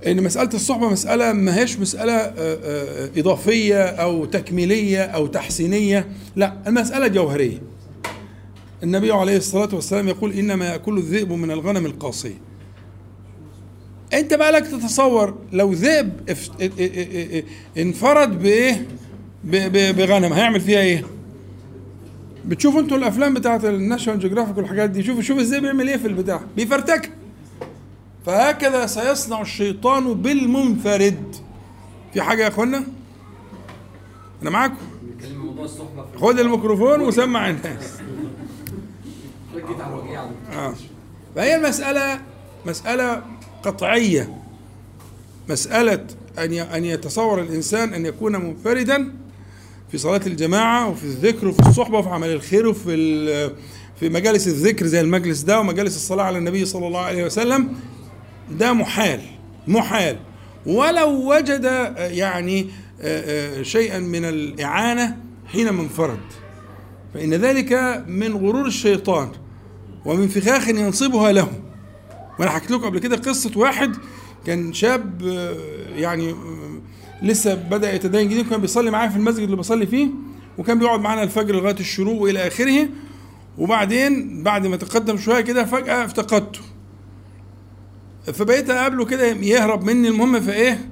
إن 0.07 0.23
مسألة 0.23 0.51
الصحبة 0.55 0.89
مسألة 0.89 1.33
ما 1.33 1.59
هيش 1.59 1.79
مسألة 1.79 2.13
آه، 2.13 2.33
آه، 2.39 3.11
إضافية 3.17 3.85
أو 3.85 4.25
تكميلية 4.25 5.03
أو 5.05 5.27
تحسينية 5.27 6.09
لا 6.37 6.57
المسألة 6.67 7.07
جوهرية. 7.07 7.59
النبي 8.83 9.13
عليه 9.13 9.37
الصلاة 9.37 9.69
والسلام 9.73 10.09
يقول 10.09 10.33
إنما 10.33 10.67
يأكل 10.69 10.99
الذئب 10.99 11.33
من 11.33 11.51
الغنم 11.51 11.87
القاصية. 11.87 12.41
أنت 14.15 14.35
بقى 14.35 14.53
لك 14.53 14.67
تتصور 14.67 15.39
لو 15.53 15.73
ذئب 15.73 16.13
إنفرد 17.79 18.43
بإيه؟ 18.43 18.87
بغنم 19.93 20.33
هيعمل 20.33 20.61
فيها 20.61 20.81
إيه؟ 20.81 21.05
بتشوفوا 22.47 22.81
أنتوا 22.81 22.97
الأفلام 22.97 23.35
بتاعت 23.35 23.65
الناشونال 23.65 24.21
جيوغرافيك 24.21 24.57
والحاجات 24.57 24.91
دي 24.91 25.03
شوفوا 25.03 25.23
شوف 25.23 25.39
الذئب 25.39 25.63
بيعمل 25.63 25.89
إيه 25.89 25.97
في 25.97 26.07
البتاع. 26.07 26.41
بيفرتكها 26.57 27.11
فهكذا 28.27 28.87
سيصنع 28.87 29.41
الشيطان 29.41 30.15
بالمنفرد. 30.15 31.37
في 32.15 32.23
حاجة 32.23 32.43
يا 32.43 32.49
إخوانا؟ 32.49 32.85
أنا 34.43 34.51
معاكم؟ 34.51 34.77
خد 36.21 36.39
الميكروفون 36.39 37.01
وسمع 37.01 37.51
الناس. 37.51 37.99
آه. 40.53 40.75
فهي 41.37 41.57
المسألة 41.57 42.21
مسألة 42.67 43.23
قطعية. 43.63 44.37
مسألة 45.49 46.07
أن 46.39 46.53
أن 46.53 46.85
يتصور 46.85 47.41
الإنسان 47.41 47.95
أن 47.95 48.07
يكون 48.07 48.37
منفردا 48.37 49.15
في 49.93 49.99
صلاة 49.99 50.21
الجماعة 50.27 50.89
وفي 50.89 51.05
الذكر 51.05 51.49
وفي 51.49 51.61
الصحبة 51.61 51.99
وفي 51.99 52.09
عمل 52.09 52.29
الخير 52.29 52.69
وفي 52.69 53.51
في 54.01 54.09
مجالس 54.09 54.47
الذكر 54.49 54.87
زي 54.87 55.01
المجلس 55.01 55.41
ده 55.41 55.61
ومجالس 55.61 55.97
الصلاة 55.97 56.25
على 56.25 56.39
النبي 56.39 56.65
صلى 56.65 56.87
الله 56.87 57.01
عليه 57.01 57.25
وسلم 57.25 57.77
ده 58.51 58.73
محال 58.73 59.21
محال. 59.69 60.17
ولو 60.67 61.35
وجد 61.35 61.65
يعني 61.97 62.67
آه، 63.01 63.59
آه، 63.61 63.63
شيئا 63.63 63.99
من 63.99 64.25
الإعانة 64.25 65.17
حينما 65.47 65.83
انفرد 65.83 66.21
فإن 67.15 67.35
ذلك 67.35 68.03
من 68.07 68.33
غرور 68.33 68.67
الشيطان 68.67 69.29
ومن 70.05 70.29
فخاخ 70.29 70.69
ينصبها 70.69 71.33
له 71.33 71.49
وأنا 72.39 72.51
حكيت 72.51 72.71
لكم 72.71 72.85
قبل 72.85 72.99
كده 72.99 73.17
قصة 73.17 73.51
واحد 73.57 73.97
كان 74.47 74.73
شاب 74.73 75.23
آه، 75.27 75.57
يعني 75.97 76.35
لسه 77.23 77.55
بدأ 77.55 77.95
يتدين 77.95 78.29
جديد 78.29 78.49
كان 78.51 78.61
بيصلي 78.61 78.91
معايا 78.91 79.09
في 79.09 79.17
المسجد 79.17 79.43
اللي 79.43 79.57
بصلي 79.57 79.87
فيه 79.87 80.09
وكان 80.59 80.79
بيقعد 80.79 81.01
معانا 81.01 81.23
الفجر 81.23 81.55
لغاية 81.55 81.81
الشروق 81.81 82.23
والى 82.23 82.47
آخره. 82.47 82.89
وبعدين 83.59 84.43
بعد 84.43 84.67
ما 84.67 84.77
تقدم 84.77 85.17
شوية 85.19 85.41
كده 85.41 85.65
فجأة 85.65 86.05
افتقدته. 86.05 86.61
فبقيت 88.33 88.71
أقابله 88.71 89.05
كده 89.05 89.27
يهرب 89.27 89.85
مني. 89.85 90.09
المهم 90.09 90.41
فإيه 90.41 90.91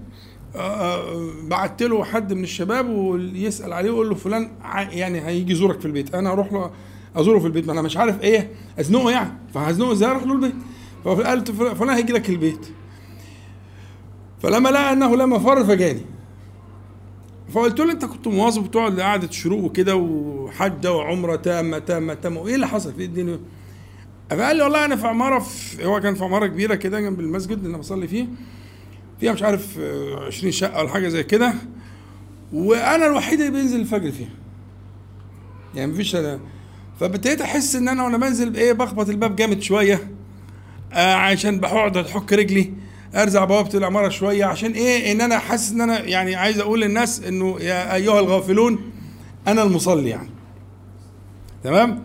آه، 0.57 0.59
آه، 0.59 1.31
بعت 1.49 1.83
له 1.83 2.05
حد 2.05 2.33
من 2.33 2.43
الشباب 2.43 2.89
ويسأل 2.89 3.73
عليه 3.73 3.91
ويقول 3.91 4.09
له 4.09 4.15
فلان 4.15 4.51
يعني 4.91 5.27
هيجي 5.27 5.53
يزورك 5.53 5.81
في 5.81 5.87
البيت. 5.87 6.15
أنا 6.15 6.33
أروح 6.33 6.53
له 6.53 6.71
أزوره 7.17 7.39
في 7.39 7.47
البيت 7.47 7.67
ما 7.67 7.73
أنا 7.73 7.83
مش 7.83 7.97
عارف 7.97 8.23
إيه 8.23 8.51
أزنقه 8.81 9.11
يعني. 9.11 9.33
فهزنقه 9.55 9.93
إزاي؟ 9.93 10.11
أروح 10.11 10.23
له 10.23 10.33
البيت. 10.33 10.55
فقلت 11.05 11.51
فلان 11.51 11.89
هيجي 11.89 12.13
لك 12.13 12.31
البيت. 12.31 12.67
فلما 14.43 14.69
لقى 14.69 14.93
أنه 14.93 15.17
لم 15.17 15.39
فر 15.39 15.65
فجاني. 15.65 16.20
فقلت 17.55 17.81
له 17.81 17.93
انت 17.93 18.05
كنت 18.05 18.29
مواظب 18.29 18.63
وتقعد 18.65 18.95
لقعدة 18.95 19.29
الشروق 19.29 19.65
وكده 19.65 19.97
وحجه 19.97 20.93
وعمرة 20.93 21.37
تامة 21.37 21.79
تامة 21.79 22.15
تامة. 22.15 22.41
وإيه 22.41 22.55
اللي 22.55 22.69
حصل؟ 22.69 22.95
في 22.95 23.05
الدنيا. 23.05 23.41
فقال 24.31 24.57
لي 24.57 24.63
والله 24.63 24.85
أنا 24.85 24.97
في 24.97 25.07
عمارة 25.07 25.39
في 25.39 25.85
هو 25.87 26.01
كان 26.01 26.15
في 26.15 26.25
عمارة 26.25 26.47
كبيرة 26.47 26.75
كده 26.75 27.01
جنب 27.01 27.21
المسجد 27.21 27.53
اللي 27.59 27.69
أنا 27.69 27.79
بصلي 27.79 28.09
فيه. 28.09 28.27
فيها 29.21 29.33
مش 29.33 29.43
عارف 29.43 29.79
آه، 29.81 30.27
20 30.27 30.53
شقة 30.53 30.79
ولا 30.81 30.89
حاجة 30.89 31.09
زي 31.09 31.23
كده. 31.23 31.55
وأنا 32.53 33.07
الوحيد 33.07 33.41
اللي 33.41 33.53
بينزل 33.53 33.81
الفجر 33.81 34.11
فيها. 34.13 34.29
يعني 35.75 35.93
مفيش 35.93 36.17
أنا. 36.17 36.41
فابتديت 37.01 37.41
أحس 37.41 37.77
إن 37.77 37.89
أنا 37.89 38.05
وأنا 38.05 38.17
بنزل 38.19 38.57
إيه 38.57 38.73
بخبط 38.73 39.09
الباب 39.09 39.37
جامد 39.37 39.63
شوية 39.63 40.11
آه 40.93 41.15
عشان 41.15 41.61
بقعد 41.61 41.97
أحك 41.97 42.33
رجلي. 42.33 42.73
ارزع 43.15 43.45
بوابه 43.45 43.79
العماره 43.79 44.09
شوية 44.09 44.45
عشان 44.45 44.73
إيه؟ 44.73 45.13
ان 45.13 45.21
أنا 45.21 45.39
حاسس 45.39 45.73
ان 45.73 45.81
أنا 45.81 46.01
يعني 46.01 46.35
عايز 46.35 46.59
أقول 46.59 46.81
للناس 46.81 47.23
انه 47.23 47.61
يا 47.61 47.95
ايها 47.95 48.21
الغافلون 48.21 48.91
أنا 49.47 49.63
المصلي 49.63 50.09
يعني. 50.09 50.31
تمام؟ 51.65 52.03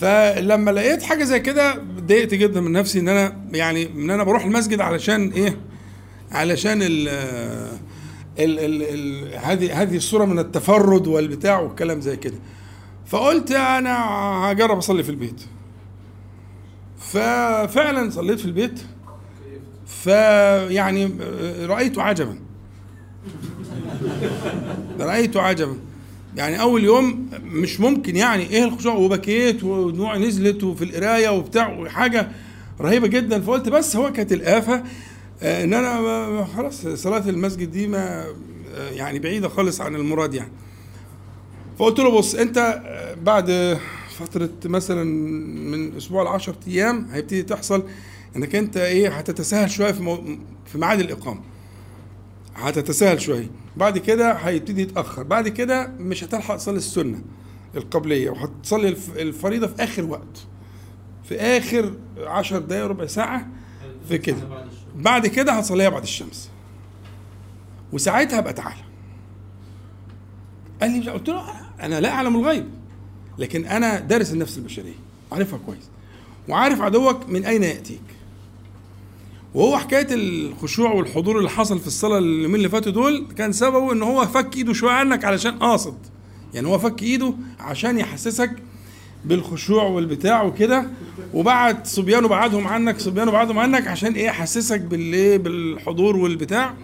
فلما 0.00 0.70
لقيت 0.70 1.02
حاجة 1.02 1.24
زي 1.24 1.40
كده 1.40 1.72
اتضايقت 1.72 2.34
جدا 2.34 2.60
من 2.60 2.72
نفسي 2.72 2.98
ان 3.00 3.08
أنا 3.08 3.36
يعني 3.52 3.86
ان 3.86 4.10
أنا 4.10 4.24
بروح 4.24 4.44
المسجد 4.44 4.80
علشان 4.80 5.28
إيه؟ 5.30 5.56
علشان 6.32 6.78
ال 6.82 7.08
هذه 9.36 9.82
هذه 9.82 9.96
الصورة 9.96 10.24
من 10.24 10.38
التفرد 10.38 11.06
والبتاع 11.06 11.60
والكلام 11.60 12.00
زي 12.00 12.16
كده. 12.16 12.38
فقلت 13.06 13.50
أنا 13.52 13.96
هجرب 14.52 14.78
اصلي 14.78 15.02
في 15.02 15.10
البيت. 15.10 15.40
ففعلا 16.98 18.10
صليت 18.10 18.40
في 18.40 18.46
البيت. 18.46 18.80
فيعني 20.02 21.10
رأيت 21.66 21.98
عجبا. 21.98 22.38
رأيت 25.00 25.36
عجبا. 25.36 25.76
يعني 26.36 26.60
أول 26.60 26.84
يوم 26.84 27.28
مش 27.44 27.80
ممكن 27.80 28.16
يعني 28.16 28.42
إيه 28.50 28.64
الخشوع؟ 28.64 28.94
وبكيت 28.94 29.64
ودموعي 29.64 30.18
نزلت 30.18 30.64
وفي 30.64 30.84
القراية 30.84 31.28
وبتاع 31.28 31.78
وحاجة 31.78 32.28
رهيبة 32.80 33.06
جدا. 33.06 33.40
فقلت 33.40 33.68
بس 33.68 33.96
هو 33.96 34.12
كانت 34.12 34.32
الآفة 34.32 34.82
آه، 35.42 35.64
أنا 35.64 36.00
ما- 36.00 36.44
خلاص 36.56 36.86
صلاة 36.86 37.28
المسجد 37.28 37.70
دي 37.70 37.86
ما 37.86 38.24
آه، 38.76 38.90
يعني 38.90 39.18
بعيدة 39.18 39.48
خالص 39.48 39.80
عن 39.80 39.94
المراد 39.96 40.34
يعني. 40.34 40.52
فقلت 41.78 41.98
له 41.98 42.10
بص 42.10 42.34
أنت 42.34 42.58
آه، 42.86 43.14
بعد 43.24 43.78
فترة 44.18 44.50
مثلا 44.64 45.04
من 45.70 45.96
أسبوع 45.96 46.22
ل 46.22 46.26
10 46.26 46.54
أيام 46.66 47.08
هيبتدي 47.12 47.42
تحصل 47.42 47.82
انك 48.36 48.54
انت 48.54 48.76
إيه 48.76 49.08
هتتساهل 49.08 49.70
شوية 49.70 49.92
في 49.92 50.02
مو... 50.02 50.16
في 50.66 50.78
ميعاد 50.78 51.00
الإقامة. 51.00 51.40
هتتساهل 52.56 53.20
شوية. 53.20 53.50
بعد 53.76 53.98
كده 53.98 54.32
هيبتدي 54.32 54.82
يتأخر. 54.82 55.22
بعد 55.22 55.48
كده 55.48 55.86
مش 55.98 56.24
هتلحق 56.24 56.56
تصلي 56.56 56.76
السنة 56.76 57.20
القبلية 57.76 58.30
وهتصلي 58.30 58.88
الف- 58.88 59.16
الفريضة 59.18 59.66
في 59.66 59.84
آخر 59.84 60.04
وقت. 60.04 60.46
في 61.24 61.36
آخر 61.40 61.92
10 62.18 62.58
دقايق 62.58 62.86
ربع 62.86 63.06
ساعة 63.06 63.48
في 64.08 64.18
كده. 64.18 64.36
بعد 64.96 65.26
كده 65.26 65.52
هتصليها 65.52 65.88
بعد 65.88 66.02
الشمس. 66.02 66.50
وساعتها 67.92 68.38
ابقى 68.38 68.52
تعالى. 68.52 68.80
قال 70.80 70.90
لي 70.90 70.98
مش 71.00 71.08
قلت 71.08 71.28
له 71.28 71.44
أنا 71.80 72.00
لا 72.00 72.10
أعلم 72.12 72.36
الغيب 72.36 72.66
لكن 73.38 73.64
أنا 73.64 74.00
دارس 74.00 74.32
النفس 74.32 74.58
البشرية. 74.58 74.94
عارفها 75.32 75.58
كويس. 75.66 75.88
وعارف 76.48 76.80
عدوك 76.80 77.28
من 77.28 77.44
أين 77.44 77.62
يأتيك. 77.62 78.00
وهو 79.54 79.78
حكاية 79.78 80.06
الخشوع 80.10 80.92
والحضور 80.92 81.38
اللي 81.38 81.50
حصل 81.50 81.78
في 81.78 81.86
الصلاة 81.86 82.18
اليومين 82.18 82.54
اللي 82.54 82.68
فاتوا 82.68 82.92
دول 82.92 83.26
كان 83.36 83.52
سببه 83.52 83.92
إن 83.92 84.02
هو 84.02 84.26
فك 84.26 84.56
إيده 84.56 84.72
شوية 84.72 84.92
عنك 84.92 85.24
علشان 85.24 85.58
قاصد. 85.58 85.96
يعني 86.54 86.68
هو 86.68 86.78
فك 86.78 87.02
إيده 87.02 87.34
عشان 87.60 87.98
يحسسك 87.98 88.50
بالخشوع 89.24 89.82
والبتاع 89.82 90.42
وكده 90.42 90.86
وبعد 91.34 91.86
صبيانه 91.86 92.28
بعدهم 92.28 92.66
عنك 92.68 92.98
صبيانه 93.00 93.30
بعدهم 93.30 93.58
عنك 93.58 93.88
عشان 93.88 94.12
إيه؟ 94.12 94.26
يحسسك 94.26 94.80
بالإيه؟ 94.80 95.38
بالحضور 95.38 96.16
والبتاع. 96.16 96.74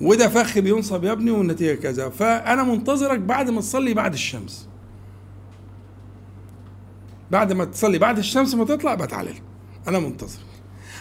وده 0.00 0.28
فخ 0.28 0.58
بينصب 0.58 1.04
يا 1.04 1.12
ابني 1.12 1.30
والنتيجة 1.30 1.74
كذا. 1.74 2.08
فأنا 2.08 2.62
منتظرك 2.62 3.18
بعد 3.18 3.50
ما 3.50 3.60
تصلي 3.60 3.94
بعد 3.94 4.12
الشمس. 4.12 4.68
بعد 7.30 7.52
ما 7.52 7.64
تصلي 7.64 7.98
بعد 7.98 8.18
الشمس 8.18 8.54
ما 8.54 8.64
تطلع 8.64 8.94
بتعالى. 8.94 9.30
أنا 9.88 9.98
منتظر 9.98 10.38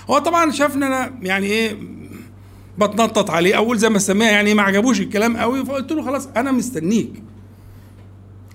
هو 0.10 0.18
طبعا 0.20 0.52
شافني 0.52 0.86
أنا 0.88 1.14
يعني 1.22 1.46
إيه 1.48 1.78
بتنطط 2.78 3.30
عليه. 3.30 3.58
أول 3.58 3.78
زي 3.78 3.90
ما 3.90 4.00
سميها 4.00 4.32
يعني 4.32 4.54
ما 4.54 4.62
عجبوش 4.64 5.02
الكلام 5.02 5.38
قوي 5.38 5.66
فقلت 5.66 5.92
له 5.92 6.06
خلاص 6.06 6.28
أنا 6.38 6.52
مستنيك. 6.52 7.12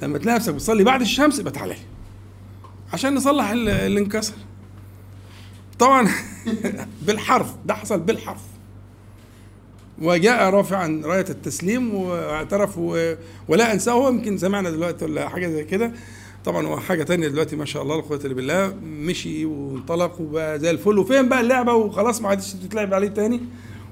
لما 0.03 0.19
تلاقي 0.19 0.37
نفسك 0.37 0.55
بتصلي 0.55 0.85
بعد 0.85 1.01
الشمس 1.01 1.39
يبقى 1.39 1.53
تعالى. 1.53 1.77
عشان 2.93 3.15
نصلح 3.15 3.51
ال- 3.51 3.69
اللي 3.69 4.01
انكسر 4.01 4.35
طبعا 5.79 6.09
بالحرف 7.07 7.55
ده 7.67 7.75
حصل 7.75 8.01
بالحرف. 8.01 8.41
وجاء 10.03 10.51
رافعا 10.51 11.03
راية 11.05 11.27
التسليم 11.31 11.95
واعترف. 11.95 12.79
ولا 13.49 13.73
أنساه. 13.73 13.93
هو 13.93 14.09
يمكن 14.09 14.39
سمعنا 14.39 14.71
دلوقتي 14.71 15.05
ولا 15.05 15.29
حاجة 15.29 15.49
زي 15.49 15.65
كده. 15.65 15.93
طبعا 16.47 16.67
هو 16.67 16.77
حاجة 16.81 17.03
تانية 17.03 17.29
دلوقتي 17.29 17.57
ما 17.57 17.65
شاء 17.65 17.83
الله 17.83 17.97
لا 17.97 18.03
قوه 18.03 18.21
الا 18.25 18.35
بالله 18.35 18.75
مشي 18.85 19.45
وانطلق 19.45 20.21
وبقى 20.21 20.59
زي 20.59 20.71
الفل 20.71 20.99
وفهم 20.99 21.29
بقى 21.29 21.41
اللعبة 21.41 21.75
وخلاص 21.75 22.21
ما 22.23 22.29
عادش 22.29 22.53
تتلعب 22.53 22.95
عليه 22.95 23.09
تاني 23.09 23.41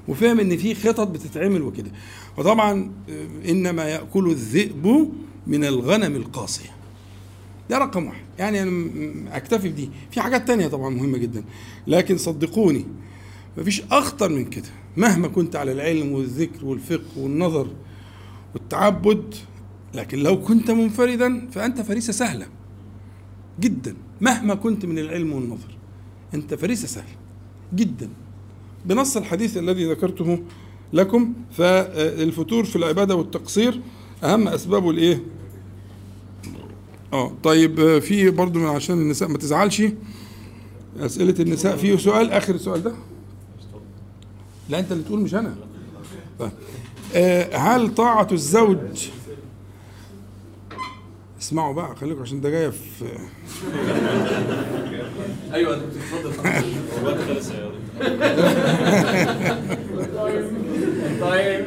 وفهم 0.07 0.39
إن 0.39 0.57
في 0.57 0.75
خطط 0.75 1.07
بتتعمل 1.07 1.61
وكده. 1.61 1.91
وطبعا 2.37 2.91
آه، 3.09 3.49
إنما 3.51 3.83
يأكل 3.83 4.29
الذئب 4.29 5.11
من 5.47 5.63
الغنم 5.65 6.15
القاصية. 6.15 6.69
ده 7.69 7.77
رقم 7.77 8.05
واحد. 8.05 8.25
يعني 8.39 8.61
أنا 8.61 9.37
أكتفي 9.37 9.69
بدي. 9.69 9.89
في 10.11 10.21
حاجات 10.21 10.47
تانية 10.47 10.67
طبعا 10.67 10.89
مهمة 10.89 11.17
جدا. 11.17 11.43
لكن 11.87 12.17
صدقوني 12.17 12.85
مفيش 13.57 13.81
أخطر 13.91 14.29
من 14.29 14.45
كده. 14.45 14.69
مهما 14.97 15.27
كنت 15.27 15.55
على 15.55 15.71
العلم 15.71 16.11
والذكر 16.11 16.65
والفقه 16.65 17.17
والنظر 17.17 17.67
والتعبد 18.53 19.35
لكن 19.95 20.19
لو 20.19 20.41
كنت 20.41 20.71
منفردا 20.71 21.47
فأنت 21.51 21.81
فريسة 21.81 22.13
سهلة 22.13 22.47
جدا 23.59 23.95
مهما 24.21 24.55
كنت 24.55 24.85
من 24.85 24.99
العلم 24.99 25.33
والنظر 25.33 25.77
أنت 26.33 26.53
فريسة 26.53 26.87
سهلة 26.87 27.15
جدا. 27.75 28.09
بنص 28.85 29.17
الحديث 29.17 29.57
الذي 29.57 29.91
ذكرته 29.91 30.39
لكم 30.93 31.33
فالفتور 31.51 32.63
في 32.65 32.75
العبادة 32.75 33.15
والتقصير 33.15 33.81
أهم 34.23 34.47
اسبابه 34.47 34.89
الإيه؟ 34.89 35.23
آه 37.13 37.31
طيب 37.43 37.99
في 37.99 38.29
برضو 38.29 38.67
عشان 38.67 39.01
النساء 39.01 39.29
ما 39.29 39.37
تزعلش. 39.37 39.81
أسئلة 40.99 41.35
النساء 41.39 41.75
فيه 41.77 41.97
سؤال 41.97 42.31
آخر 42.31 42.55
السؤال 42.55 42.83
ده؟ 42.83 42.93
لا 44.69 44.79
أنت 44.79 44.91
اللي 44.91 45.03
تقول 45.03 45.19
مش 45.19 45.35
أنا. 45.35 45.55
طيب. 46.39 46.51
آه، 47.15 47.57
هل 47.57 47.95
طاعة 47.95 48.27
الزوج 48.31 48.77
اسمعوا 51.45 51.73
بقى 51.73 51.95
خليكم 51.95 52.21
عشان 52.21 52.41
ده 52.41 52.49
جاية 52.49 52.69
في 52.69 53.05
أيوه 55.53 55.75
أنت 55.75 55.83
بتتفضل. 55.83 56.33
طيب. 61.21 61.65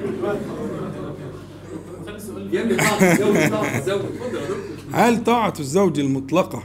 طاعة 2.78 3.12
الزوج 3.12 3.50
طاعة 3.50 3.76
اتفضل 3.76 4.36
يا 4.36 4.40
دكتور. 4.44 4.58
هل 4.92 5.24
طاعة 5.24 5.54
الزوج 5.60 6.00
المطلقة 6.00 6.62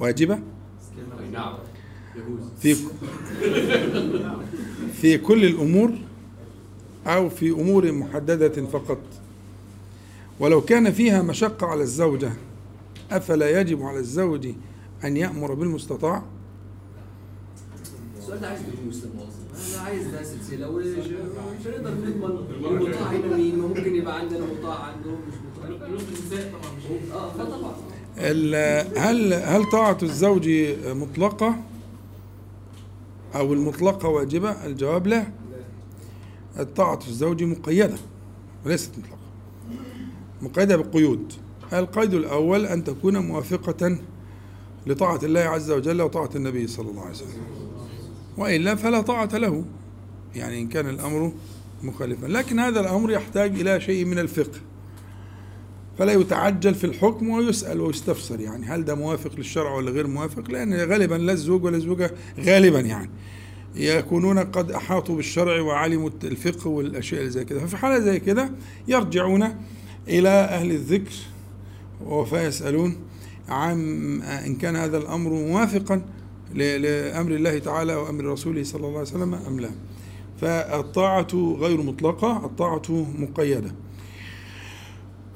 واجبة؟ 0.00 0.34
أي 0.34 0.40
نعم 1.32 1.54
يجوز 2.16 2.40
في 2.60 2.76
في 5.00 5.18
كل 5.18 5.44
الأمور 5.44 5.90
أو 7.06 7.28
في 7.28 7.50
أمور 7.50 7.92
محددة 7.92 8.48
فقط؟ 8.66 8.98
ولو 10.40 10.60
كان 10.60 10.92
فيها 10.92 11.22
مشقة 11.22 11.66
على 11.66 11.82
الزوجة 11.82 12.32
أفلا 13.10 13.60
يجب 13.60 13.82
على 13.82 13.98
الزوج 13.98 14.48
أن 15.04 15.16
يأمر 15.16 15.54
بالمستطاع؟ 15.54 16.22
السؤال 18.18 18.40
ده 18.40 18.48
عايز 18.48 18.60
دروس 18.82 19.04
أنا 19.74 19.82
عايز 19.82 20.06
ده 20.06 20.22
سلسلة. 20.22 20.70
ومش 20.70 20.86
مش 20.86 21.66
هنقدر 21.66 21.90
نضمن 21.90 22.24
المطاع 22.66 23.10
هنا 23.10 23.36
مين 23.36 23.58
ما 23.58 23.66
ممكن 23.68 23.94
يبقى 23.94 24.18
عندنا 24.20 24.40
مطاع 24.46 24.78
عندهم 24.82 25.18
مش 25.28 25.34
مطاع. 25.58 25.68
طبعا 26.52 27.22
آه 27.22 27.32
فطبعا 27.32 27.72
ال- 28.18 28.98
هل 28.98 29.32
هل 29.32 29.64
طاعة 29.70 29.98
الزوج 30.02 30.48
مطلقة؟ 30.86 31.56
أو 33.34 33.52
المطلقة 33.52 34.08
واجبة؟ 34.08 34.50
الجواب 34.66 35.06
لا. 35.06 35.26
الطاعه 36.58 36.98
الزوج 37.08 37.42
مقيدة 37.42 37.96
وليست 38.66 38.90
مطلقة. 38.98 39.17
مقيدة 40.42 40.76
بقيود 40.76 41.32
القيد 41.72 42.14
الأول 42.14 42.66
أن 42.66 42.84
تكون 42.84 43.18
موافقة 43.18 43.98
لطاعة 44.86 45.20
الله 45.22 45.40
عز 45.40 45.70
وجل 45.70 46.02
وطاعة 46.02 46.30
النبي 46.36 46.66
صلى 46.66 46.90
الله 46.90 47.02
عليه 47.02 47.10
وسلم؟ 47.10 47.42
والا 48.36 48.74
فلا 48.74 49.00
طاعة 49.00 49.36
له. 49.36 49.64
يعني 50.34 50.60
إن 50.60 50.68
كان 50.68 50.88
الأمر 50.88 51.32
مخالفا. 51.82 52.26
لكن 52.26 52.58
هذا 52.58 52.80
الأمر 52.80 53.10
يحتاج 53.10 53.60
إلى 53.60 53.80
شيء 53.80 54.04
من 54.04 54.18
الفقه. 54.18 54.58
فلا 55.98 56.12
يتعجل 56.12 56.74
في 56.74 56.84
الحكم 56.84 57.28
ويسأل 57.28 57.80
ويستفسر. 57.80 58.40
يعني 58.40 58.66
هل 58.66 58.84
ده 58.84 58.94
موافق 58.94 59.30
للشرع 59.36 59.74
ولا 59.74 59.90
غير 59.90 60.06
موافق؟ 60.06 60.50
لأن 60.50 60.74
غالبا 60.74 61.14
لا 61.14 61.32
الزوج 61.32 61.64
ولا 61.64 61.76
الزوجة 61.76 62.10
غالبا 62.40 62.80
يعني 62.80 63.10
يكونون 63.74 64.38
قد 64.38 64.70
أحاطوا 64.70 65.16
بالشرع 65.16 65.60
وعلموا 65.60 66.10
الفقه 66.24 66.68
والأشياء 66.68 67.24
زي 67.24 67.44
كده. 67.44 67.60
ففي 67.60 67.76
حالة 67.76 67.98
زي 67.98 68.20
كده 68.20 68.50
يرجعون 68.88 69.54
إلى 70.08 70.28
أهل 70.28 70.70
الذكر 70.70 71.12
فيسألون 72.30 72.96
عن 73.48 73.78
إن 74.22 74.54
كان 74.54 74.76
هذا 74.76 74.98
الأمر 74.98 75.30
موافقا 75.30 76.02
لأمر 76.54 77.30
الله 77.32 77.58
تعالى 77.58 77.94
وأمر 77.94 78.24
رسوله 78.24 78.62
صلى 78.62 78.78
الله 78.78 78.98
عليه 78.98 79.00
وسلم 79.00 79.34
أم 79.34 79.60
لا. 79.60 79.70
فالطاعة 80.40 81.56
غير 81.58 81.82
مطلقة 81.82 82.46
الطاعة 82.46 83.06
مقيدة. 83.18 83.74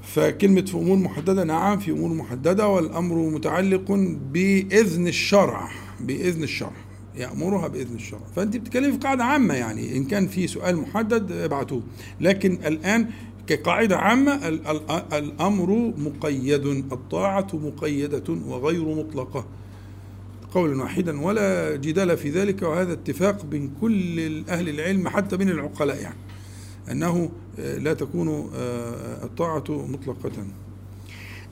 فكلمة 0.02 0.62
في 0.62 0.74
أمور 0.74 0.96
محددة 0.96 1.44
نعم 1.44 1.78
في 1.78 1.90
أمور 1.90 2.14
محددة 2.14 2.68
والأمر 2.68 3.16
متعلق 3.16 3.92
بإذن 4.32 5.06
الشرع 5.06 5.70
بإذن 6.00 6.42
الشرع 6.42 6.72
يأمرها 7.16 7.68
بإذن 7.68 7.94
الشرع. 7.94 8.20
فأنت 8.36 8.56
بتتكلمي 8.56 8.92
في 8.92 8.98
قاعدة 8.98 9.24
عامة 9.24 9.54
يعني 9.54 9.96
إن 9.96 10.04
كان 10.04 10.26
في 10.28 10.46
سؤال 10.46 10.76
محدد 10.76 11.32
ابعتوه. 11.32 11.82
لكن 12.20 12.52
الآن 12.52 13.10
كقاعدة 13.46 13.96
عامة 13.98 14.48
ال- 14.48 14.66
ال- 14.66 15.12
الأمر 15.12 15.92
مقيد 15.98 16.66
الطاعة 16.66 17.46
مقيدة 17.52 18.24
وغير 18.46 18.84
مطلقة. 18.84 19.46
قولا 20.54 20.82
واحدا 20.82 21.20
ولا 21.20 21.76
جدال 21.76 22.16
في 22.16 22.30
ذلك 22.30 22.62
وهذا 22.62 22.92
اتفاق 22.92 23.44
بين 23.44 23.72
كل 23.80 24.20
أهل 24.48 24.68
العلم 24.68 25.08
حتى 25.08 25.36
بين 25.36 25.48
العقلاء 25.48 26.00
يعني 26.02 26.16
أنه 26.90 27.30
آه، 27.58 27.78
لا 27.78 27.94
تكون 27.94 28.50
آه، 28.54 29.24
الطاعة 29.24 29.64
مطلقة. 29.68 30.30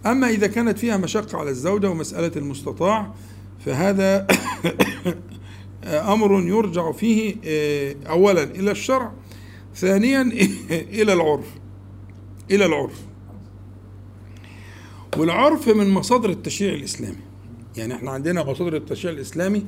أما 0.06 0.28
إذا 0.30 0.46
كانت 0.46 0.78
فيها 0.78 0.96
مشقة 0.96 1.38
على 1.38 1.50
الزوجة 1.50 1.90
ومسألة 1.90 2.32
المستطاع 2.36 3.14
فهذا 3.66 4.26
أمر 5.84 6.40
يرجع 6.42 6.92
فيه 6.92 7.36
آه، 7.44 7.94
أولا 8.08 8.42
إلى 8.42 8.70
الشرع 8.70 9.12
ثانيا 9.76 10.22
إلى 11.00 11.12
العرف. 11.12 11.46
إلى 12.50 12.66
العرف. 12.66 13.00
والعرف 15.16 15.68
من 15.68 15.90
مصادر 15.90 16.30
التشريع 16.30 16.74
الإسلامي. 16.74 17.16
يعني 17.76 17.94
إحنا 17.94 18.10
عندنا 18.10 18.44
مصادر 18.44 18.76
التشريع 18.76 19.14
الإسلامي 19.14 19.66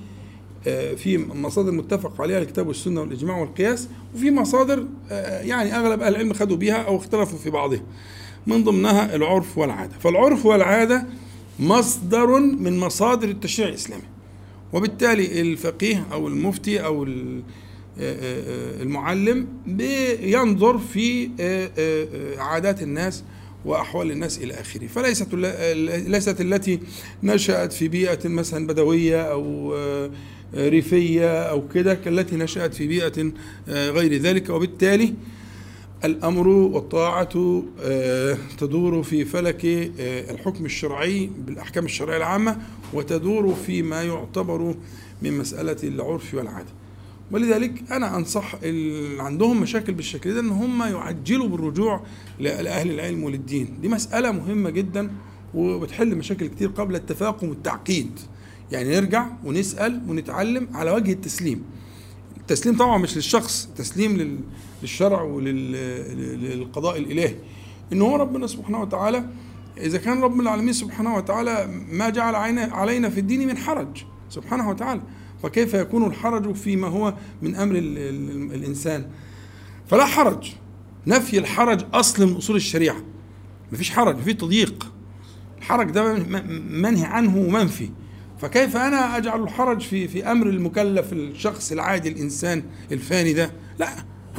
آه، 0.66 0.94
في 0.94 1.18
مصادر 1.18 1.70
متفق 1.70 2.20
عليها 2.20 2.38
الكتاب 2.38 2.66
والسنة 2.66 3.00
والإجماع 3.00 3.36
والقياس 3.36 3.88
وفي 4.14 4.30
مصادر 4.30 4.86
آه، 5.10 5.40
يعني 5.40 5.76
أغلب 5.76 6.02
أهل 6.02 6.14
العلم 6.14 6.32
خدوا 6.32 6.56
بها 6.56 6.76
أو 6.76 6.96
اختلفوا 6.96 7.38
في 7.38 7.50
بعضها. 7.50 7.82
من 8.46 8.64
ضمنها 8.64 9.14
العرف 9.14 9.58
والعادة. 9.58 9.98
فالعرف 9.98 10.46
والعادة 10.46 11.06
مصدر 11.60 12.40
من 12.40 12.78
مصادر 12.78 13.28
التشريع 13.28 13.68
الإسلامي. 13.68 14.02
وبالتالي 14.72 15.40
الفقيه 15.40 16.06
أو 16.12 16.28
المفتي 16.28 16.84
أو 16.84 17.06
المعلم 17.98 19.46
بينظر 19.66 20.78
في 20.78 21.30
آه، 21.40 21.70
آه، 21.78 22.06
آه، 22.14 22.40
عادات 22.40 22.82
الناس 22.82 23.24
وأحوال 23.64 24.10
الناس 24.10 24.38
إلى 24.38 24.54
آخره. 24.54 24.86
فليست 24.86 25.34
ليست 26.08 26.40
التي 26.40 26.80
نشأت 27.22 27.72
في 27.72 27.88
بيئة 27.88 28.28
مثلا 28.28 28.66
بدوية 28.66 29.22
أو 29.22 29.74
ريفية 30.54 31.42
أو 31.42 31.68
كده 31.68 31.94
كالتي 31.94 32.36
نشأت 32.36 32.74
في 32.74 32.86
بيئة 32.86 33.32
آه، 33.68 33.90
غير 33.90 34.14
ذلك. 34.14 34.50
وبالتالي 34.50 35.14
الأمر 36.04 36.48
والطاعة 36.48 37.62
آه، 37.82 38.38
تدور 38.58 39.02
في 39.02 39.24
فلك 39.24 39.60
الحكم 40.30 40.64
الشرعي 40.64 41.30
بالأحكام 41.38 41.84
الشرعية 41.84 42.16
العامة 42.16 42.56
وتدور 42.92 43.54
فيما 43.54 44.02
يعتبر 44.02 44.74
من 45.22 45.38
مسألة 45.38 45.76
العرف 45.84 46.34
والعادة. 46.34 46.81
ولذلك 47.32 47.92
أنا 47.92 48.16
أنصح 48.16 48.54
اللي 48.62 49.22
عندهم 49.22 49.60
مشاكل 49.60 49.92
بالشكل 49.94 50.34
ده 50.34 50.40
أن 50.40 50.48
هم 50.48 50.82
يعجلوا 50.82 51.48
بالرجوع 51.48 52.02
لأهل 52.40 52.90
العلم 52.90 53.24
وللدين. 53.24 53.68
دي 53.82 53.88
مسألة 53.88 54.30
مهمة 54.32 54.70
جدا 54.70 55.10
وبتحل 55.54 56.16
مشاكل 56.16 56.46
كتير 56.46 56.68
قبل 56.68 56.94
التفاقم 56.94 57.48
والتعقيد. 57.48 58.20
يعني 58.72 58.94
نرجع 59.00 59.26
ونسأل 59.44 60.02
ونتعلم 60.08 60.68
على 60.74 60.90
وجه 60.90 61.12
التسليم. 61.12 61.62
التسليم 62.36 62.76
طبعا 62.76 62.98
مش 62.98 63.16
للشخص 63.16 63.68
تسليم 63.76 64.16
لل- 64.16 64.40
للشرع 64.82 65.22
وللقضاء 65.22 66.98
الإلهي. 66.98 67.34
إن 67.92 68.02
هو 68.02 68.16
ربنا 68.16 68.46
سبحانه 68.46 68.80
وتعالى 68.80 69.24
إذا 69.78 69.98
كان 69.98 70.20
رب 70.20 70.40
العالمين 70.40 70.72
سبحانه 70.72 71.16
وتعالى 71.16 71.84
ما 71.92 72.10
جعل 72.10 72.34
علينا 72.70 73.08
في 73.08 73.20
الدين 73.20 73.48
من 73.48 73.56
حرج 73.56 74.04
سبحانه 74.30 74.70
وتعالى. 74.70 75.00
فكيف 75.42 75.74
يكون 75.74 76.06
الحرج 76.06 76.54
فيما 76.54 76.88
هو 76.88 77.14
من 77.42 77.56
أمر 77.56 77.74
ال 77.76 77.98
ال 77.98 78.54
الإنسان؟ 78.54 79.06
فلا 79.86 80.04
حرج. 80.04 80.52
نفي 81.06 81.38
الحرج 81.38 81.84
أصل 81.94 82.26
من 82.26 82.36
أصول 82.36 82.56
الشريعة. 82.56 82.96
مفيش 83.72 83.90
حرج 83.90 84.16
مفيش 84.16 84.34
تضييق. 84.34 84.92
الحرج 85.58 85.90
ده 85.90 86.14
منهي 86.70 87.04
عنه 87.04 87.36
ومنفي. 87.38 87.90
فكيف 88.38 88.76
أنا 88.76 89.16
أجعل 89.16 89.42
الحرج 89.42 89.80
في 89.80 90.08
في 90.08 90.30
أمر 90.32 90.46
المكلف 90.46 91.12
الشخص 91.12 91.72
العادي 91.72 92.08
الإنسان 92.08 92.62
الفاني 92.92 93.32
ده؟ 93.32 93.50
لا 93.78 93.88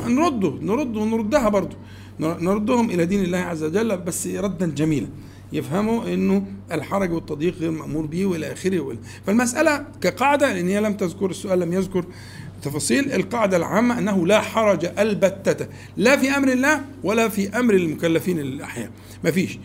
نرده 0.08 0.58
نرده 0.62 1.00
ونردها 1.00 1.50
برضه. 1.50 1.78
نر- 2.20 2.40
نردهم 2.40 2.90
إلى 2.90 3.06
دين 3.06 3.24
الله 3.24 3.38
عز 3.38 3.64
وجل 3.64 3.98
بس 3.98 4.28
ردا 4.28 4.66
جميلا. 4.68 5.08
يفهموا 5.54 6.14
إنه 6.14 6.46
الحرج 6.72 7.12
والتضييق 7.12 7.56
غير 7.58 7.72
مأمور 7.72 8.06
به 8.06 8.26
وإلى 8.26 8.54
آخره. 8.54 8.98
فالمسألة 9.28 9.86
كقاعدة 10.02 10.54
لأن 10.54 10.68
هي 10.68 10.80
لم 10.80 10.94
تذكر 10.94 11.30
السؤال 11.30 11.60
لم 11.60 11.74
يذكر 11.74 12.06
تفاصيل 12.62 13.12
القاعدة 13.12 13.58
العامة 13.58 13.98
أنه 14.00 14.28
لا 14.28 14.42
حرج 14.42 14.86
البتة 15.00 15.68
لا 15.98 16.18
في 16.18 16.30
أمر 16.38 16.48
الله 16.52 16.82
ولا 17.04 17.30
في 17.30 17.60
أمر 17.60 17.74
المكلفين 17.74 18.40
الأحياء. 18.40 18.90
ما 19.24 19.32
فيش. 19.32 19.60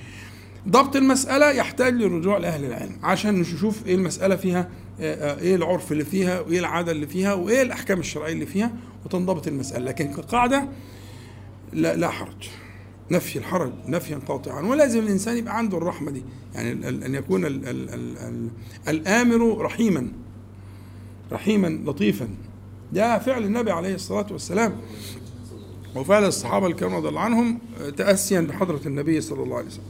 ضبط 0.68 0.96
المسألة 0.96 1.50
يحتاج 1.50 1.94
للرجوع 1.94 2.38
لأهل 2.38 2.64
العلم 2.64 2.96
عشان 3.02 3.40
نشوف 3.40 3.86
إيه 3.86 3.94
المسألة 3.94 4.36
فيها 4.36 4.68
آه، 5.00 5.40
إيه 5.40 5.54
العرف 5.54 5.92
اللي 5.92 6.04
فيها 6.04 6.40
وإيه 6.40 6.58
العادة 6.58 6.92
اللي 6.92 7.06
فيها 7.06 7.34
وإيه 7.34 7.62
الأحكام 7.62 8.00
الشرعية 8.00 8.32
اللي 8.32 8.46
فيها 8.46 8.72
وتنضبط 9.04 9.46
المسألة. 9.48 9.84
لكن 9.84 10.12
كقاعدة 10.12 10.68
لا, 11.72 11.96
لا 11.96 12.08
حرج. 12.08 12.48
نفي 13.10 13.38
الحرج 13.38 13.72
نفيا 13.86 14.20
قاطعا. 14.28 14.62
ولازم 14.62 14.98
الإنسان 14.98 15.36
يبقى 15.36 15.58
عنده 15.58 15.78
الرحمة 15.78 16.10
دي. 16.10 16.22
يعني 16.54 16.88
أن 16.88 17.14
يكون 17.14 17.44
ال 17.44 17.68
ال 17.68 17.90
ال 17.94 18.18
ال 18.18 18.48
الآمر 18.88 19.58
رحيما 19.58 20.08
رحيما 21.32 21.90
لطيفا. 21.90 22.28
ده 22.92 23.18
فعل 23.18 23.44
النبي 23.44 23.70
عليه 23.70 23.94
الصلاة 23.94 24.26
والسلام. 24.30 24.76
وفعل 25.96 26.24
الصحابة 26.24 26.66
الكرام 26.66 26.94
رضي 26.94 27.08
الله 27.08 27.20
عنهم 27.20 27.58
آه، 27.80 27.90
تأسيا 27.90 28.40
بحضرة 28.40 28.80
النبي 28.86 29.20
صلى 29.20 29.42
الله 29.42 29.56
عليه 29.56 29.66
وسلم. 29.66 29.84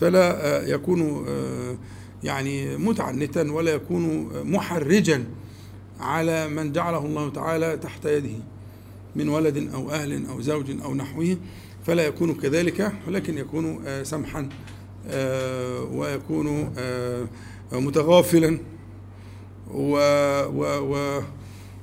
فلا 0.00 0.46
آه، 0.46 0.66
يكون 0.66 1.24
آه، 1.28 1.76
يعني 2.24 2.76
متعنتا 2.76 3.52
ولا 3.52 3.70
يكون 3.70 4.30
محرجا 4.50 5.24
على 6.00 6.48
من 6.48 6.72
جعله 6.72 7.06
الله 7.06 7.30
تعالى 7.30 7.76
تحت 7.76 8.04
يده 8.04 8.34
من 9.16 9.28
ولد 9.28 9.70
أو 9.74 9.90
أهل 9.90 10.26
أو 10.26 10.40
زوج 10.40 10.70
أو 10.84 10.94
نحوه. 10.94 11.36
فلا 11.88 12.06
يكون 12.06 12.34
كذلك 12.34 12.92
ولكن 13.06 13.38
يكون 13.38 13.80
آه، 13.86 14.02
سمحا 14.02 14.48
آه، 15.06 15.82
ويكون 15.82 16.72
آه، 16.78 17.26
متغافلا 17.72 18.58
و 19.70 19.96
و 20.46 21.22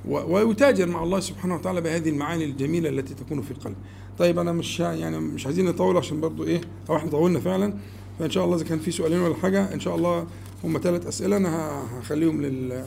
و 0.08 0.46
ويتاجر 0.46 0.86
مع 0.88 1.02
الله 1.02 1.20
سبحانه 1.20 1.54
وتعالى 1.54 1.80
بهذه 1.80 2.08
المعاني 2.08 2.44
الجميلة 2.44 2.88
التي 2.88 3.14
تكون 3.14 3.42
في 3.42 3.50
القلب. 3.50 3.76
طيب 4.18 4.38
أنا 4.38 4.52
مش 4.52 4.80
يعني 4.80 5.18
مش 5.18 5.46
عايزين 5.46 5.64
نطول 5.64 5.96
عشان 5.96 6.20
برضو 6.20 6.44
إيه 6.44 6.60
أو 6.90 6.96
إحنا 6.96 7.10
طولنا 7.10 7.40
فعلا 7.40 7.74
فإن 8.18 8.30
شاء 8.30 8.44
الله 8.44 8.56
إذا 8.56 8.64
كان 8.64 8.78
في 8.78 8.90
سؤالين 8.90 9.20
ولا 9.20 9.34
حاجة 9.34 9.74
إن 9.74 9.80
شاء 9.80 9.96
الله 9.96 10.26
هم 10.64 10.80
ثلاث 10.82 11.06
أسئلة 11.06 11.36
أنا 11.36 11.82
هخليهم 12.00 12.42
لل 12.42 12.86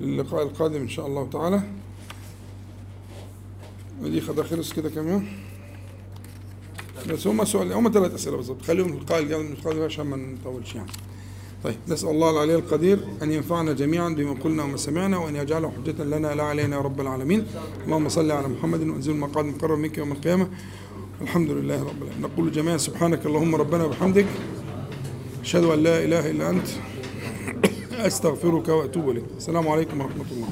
للقاء 0.00 0.42
القادم 0.42 0.80
إن 0.80 0.88
شاء 0.88 1.06
الله 1.06 1.28
تعالى. 1.28 1.62
ودي 4.02 4.20
خد 4.20 4.40
خلص 4.40 4.72
كده 4.72 4.90
كمان. 4.90 5.49
بس 7.08 7.26
هم 7.26 7.44
سؤال 7.44 7.72
هم 7.72 7.90
ثلاث 7.92 8.14
أسئلة 8.14 8.36
بالظبط 8.36 8.62
خليهم 8.62 8.88
للقاء 8.88 9.22
القادم 9.22 9.82
عشان 9.82 10.06
ما 10.06 10.16
نطولش 10.16 10.74
يعني. 10.74 10.90
طيب 11.64 11.76
نسأل 11.88 12.08
الله 12.08 12.30
العلي 12.30 12.54
القدير 12.54 12.98
أن 13.22 13.32
ينفعنا 13.32 13.72
جميعا 13.72 14.08
بما 14.08 14.32
قلنا 14.32 14.62
وما 14.62 14.76
سمعنا 14.76 15.18
وأن 15.18 15.36
يجعله 15.36 15.70
حجة 15.70 16.04
لنا 16.04 16.34
لا 16.34 16.42
علينا 16.42 16.76
يا 16.76 16.80
رب 16.80 17.00
العالمين. 17.00 17.46
اللهم 17.84 18.08
صل 18.08 18.30
على 18.30 18.48
محمد 18.48 18.88
وأنزل 18.88 19.12
المقعد 19.12 19.44
مقرر 19.44 19.76
منك 19.76 19.98
يوم 19.98 20.12
القيامة. 20.12 20.48
الحمد 21.20 21.50
لله 21.50 21.80
رب 21.82 22.02
العالمين. 22.02 22.22
نقول 22.22 22.52
جميعا 22.52 22.76
سبحانك 22.76 23.26
اللهم 23.26 23.54
ربنا 23.54 23.84
وبحمدك. 23.84 24.26
أشهد 25.42 25.64
أن 25.64 25.82
لا 25.82 26.04
إله 26.04 26.30
إلا 26.30 26.50
أنت. 26.50 26.68
أستغفرك 27.92 28.68
وأتوب 28.68 29.10
إليك. 29.10 29.24
السلام 29.36 29.68
عليكم 29.68 30.00
ورحمة 30.00 30.24
الله. 30.32 30.48